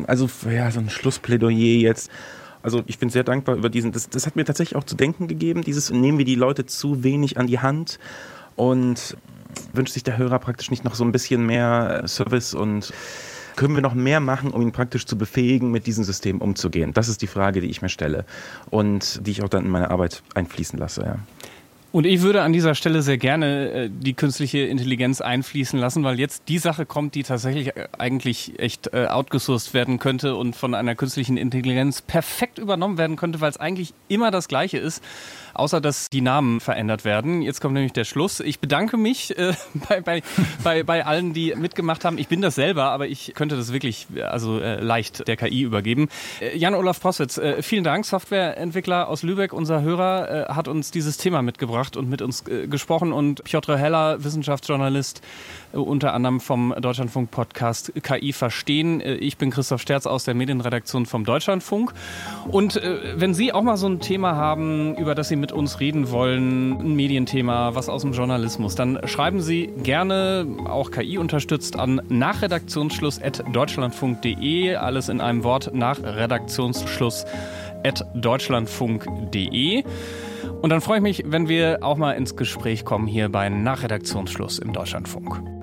Also, 0.07 0.29
ja, 0.49 0.71
so 0.71 0.79
ein 0.79 0.91
Schlussplädoyer 0.91 1.81
jetzt. 1.81 2.11
Also 2.63 2.83
ich 2.87 2.99
bin 2.99 3.09
sehr 3.09 3.25
dankbar 3.25 3.57
über 3.57 3.71
diesen, 3.71 3.93
das, 3.93 4.09
das 4.11 4.27
hat 4.27 4.37
mir 4.37 4.45
tatsächlich 4.45 4.77
auch 4.77 4.85
zu 4.85 4.97
denken 4.97 5.29
gegeben, 5.29 5.63
dieses 5.63 5.91
nehmen 5.91 6.19
wir 6.19 6.25
die 6.25 6.35
Leute 6.35 6.67
zu 6.67 7.05
wenig 7.05 7.39
an 7.39 7.47
die 7.47 7.61
Hand 7.61 7.99
und 8.57 9.17
wünscht 9.73 9.95
sich 9.95 10.03
der 10.03 10.19
Hörer 10.19 10.39
praktisch 10.39 10.71
nicht 10.71 10.85
noch 10.85 10.95
so 10.95 11.05
ein 11.05 11.13
bisschen 11.13 11.47
mehr 11.47 12.03
Service 12.07 12.55
und 12.55 12.93
können 13.59 13.75
wir 13.75 13.83
noch 13.83 13.95
mehr 13.95 14.21
machen, 14.21 14.53
um 14.53 14.63
ihn 14.63 14.71
praktisch 14.71 15.05
zu 15.05 15.19
befähigen, 15.19 15.73
mit 15.73 15.89
diesem 15.89 16.05
System 16.05 16.41
umzugehen? 16.41 16.93
Das 16.93 17.09
ist 17.09 17.23
die 17.23 17.27
Frage, 17.27 17.61
die 17.61 17.67
ich 17.67 17.83
mir 17.83 17.89
stelle 17.89 18.25
und 18.71 19.27
die 19.27 19.33
ich 19.33 19.43
auch 19.43 19.49
dann 19.49 19.65
in 19.65 19.71
meine 19.71 19.91
Arbeit 19.91 20.23
einfließen 20.35 20.79
lasse. 20.79 21.03
Ja. 21.03 21.19
Und 21.91 22.05
ich 22.05 22.23
würde 22.23 22.43
an 22.43 22.53
dieser 22.53 22.77
Stelle 22.77 23.03
sehr 23.03 23.19
gerne 23.19 23.71
äh, 23.71 23.91
die 23.91 24.15
künstliche 24.15 24.59
Intelligenz 24.59 25.21
einfließen 25.21 25.77
lassen, 25.77 26.05
weil 26.05 26.21
jetzt 26.21 26.45
die 26.47 26.59
Sache 26.59 26.87
kommt, 26.87 27.17
die 27.17 27.25
tatsächlich 27.25 27.77
äh, 27.77 27.89
eigentlich 27.99 28.61
echt 28.61 28.93
äh, 28.93 29.07
outgesourced 29.07 29.75
werden 29.75 29.99
könnte 29.99 30.37
und 30.37 30.55
von 30.55 30.75
einer 30.75 30.95
künstlichen 30.95 31.37
Intelligenz 31.37 32.01
perfekt 32.01 32.59
übernommen 32.59 32.97
werden 32.97 33.17
könnte, 33.17 33.41
weil 33.41 33.51
es 33.51 33.57
eigentlich 33.57 33.93
immer 34.07 34.31
das 34.31 34.47
Gleiche 34.47 34.79
ist, 34.79 35.03
außer 35.59 35.81
dass 35.81 36.09
die 36.11 36.21
Namen 36.21 36.61
verändert 36.61 37.05
werden. 37.05 37.43
Jetzt 37.43 37.61
kommt 37.61 37.75
nämlich 37.75 37.93
der 37.93 38.05
Schluss. 38.05 38.41
Ich 38.41 38.61
bedanke 38.61 38.97
mich 38.97 39.37
äh, 39.37 39.55
bei, 39.89 40.01
bei, 40.01 40.23
bei, 40.63 40.83
bei 40.83 41.07
allen, 41.07 41.33
die 41.33 41.55
mitgemacht 41.57 42.05
haben. 42.05 42.19
Ich 42.19 42.29
bin 42.29 42.41
das 42.41 42.55
selber, 42.55 42.85
aber 42.85 43.09
ich 43.09 43.33
könnte 43.35 43.57
das 43.57 43.73
wirklich 43.73 44.07
also 44.23 44.61
äh, 44.61 44.81
leicht 44.81 45.27
der 45.27 45.37
KI 45.37 45.63
übergeben. 45.63 46.09
Äh, 46.41 46.57
Jan-Olaf 46.57 47.01
Possitz, 47.01 47.39
äh, 47.39 47.63
vielen 47.63 47.85
Dank. 47.85 48.05
Softwareentwickler 48.05 49.09
aus 49.09 49.23
Lübeck, 49.23 49.53
unser 49.53 49.83
Hörer, 49.83 50.49
äh, 50.49 50.53
hat 50.53 50.69
uns 50.69 50.91
dieses 50.91 51.17
Thema 51.17 51.43
mitgebracht 51.43 51.97
und 51.97 52.09
mit 52.09 52.23
uns 52.23 52.47
äh, 52.47 52.67
gesprochen. 52.67 53.13
Und 53.13 53.45
Piotr 53.45 53.77
Heller, 53.77 54.23
Wissenschaftsjournalist, 54.23 55.23
unter 55.73 56.15
anderem 56.15 56.41
vom 56.41 56.75
Deutschlandfunk-Podcast 56.79 57.93
KI 58.03 58.33
Verstehen. 58.33 59.01
Ich 59.01 59.37
bin 59.37 59.51
Christoph 59.51 59.83
Sterz 59.83 60.07
aus 60.07 60.25
der 60.25 60.35
Medienredaktion 60.35 61.05
vom 61.07 61.25
Deutschlandfunk. 61.25 61.93
Und 62.49 62.81
wenn 63.17 63.35
Sie 63.35 63.53
auch 63.53 63.63
mal 63.63 63.77
so 63.77 63.87
ein 63.87 64.01
Thema 64.01 64.35
haben, 64.35 64.97
über 64.97 65.15
das 65.15 65.29
Sie 65.29 65.37
mit 65.37 65.48
uns 65.53 65.81
reden 65.81 66.11
wollen, 66.11 66.73
ein 66.73 66.95
Medienthema, 66.95 67.75
was 67.75 67.89
aus 67.89 68.03
dem 68.03 68.13
Journalismus, 68.13 68.75
dann 68.75 68.99
schreiben 69.05 69.41
Sie 69.41 69.71
gerne, 69.83 70.47
auch 70.65 70.91
KI 70.91 71.17
unterstützt, 71.19 71.79
an 71.79 72.03
nachredaktionsschluss.deutschlandfunk.de. 72.09 74.75
Alles 74.75 75.09
in 75.09 75.21
einem 75.21 75.45
Wort 75.45 75.71
nach 75.75 76.03
Redaktionsschluss 76.03 77.25
deutschlandfunk.de. 78.15 79.85
Und 80.61 80.71
dann 80.71 80.81
freue 80.81 80.99
ich 80.99 81.03
mich, 81.03 81.25
wenn 81.27 81.49
wir 81.49 81.79
auch 81.83 81.97
mal 81.97 82.13
ins 82.13 82.37
Gespräch 82.37 82.85
kommen 82.85 83.07
hier 83.07 83.29
bei 83.29 83.49
Nachredaktionsschluss 83.49 84.59
im 84.59 84.73
Deutschlandfunk. 84.73 85.58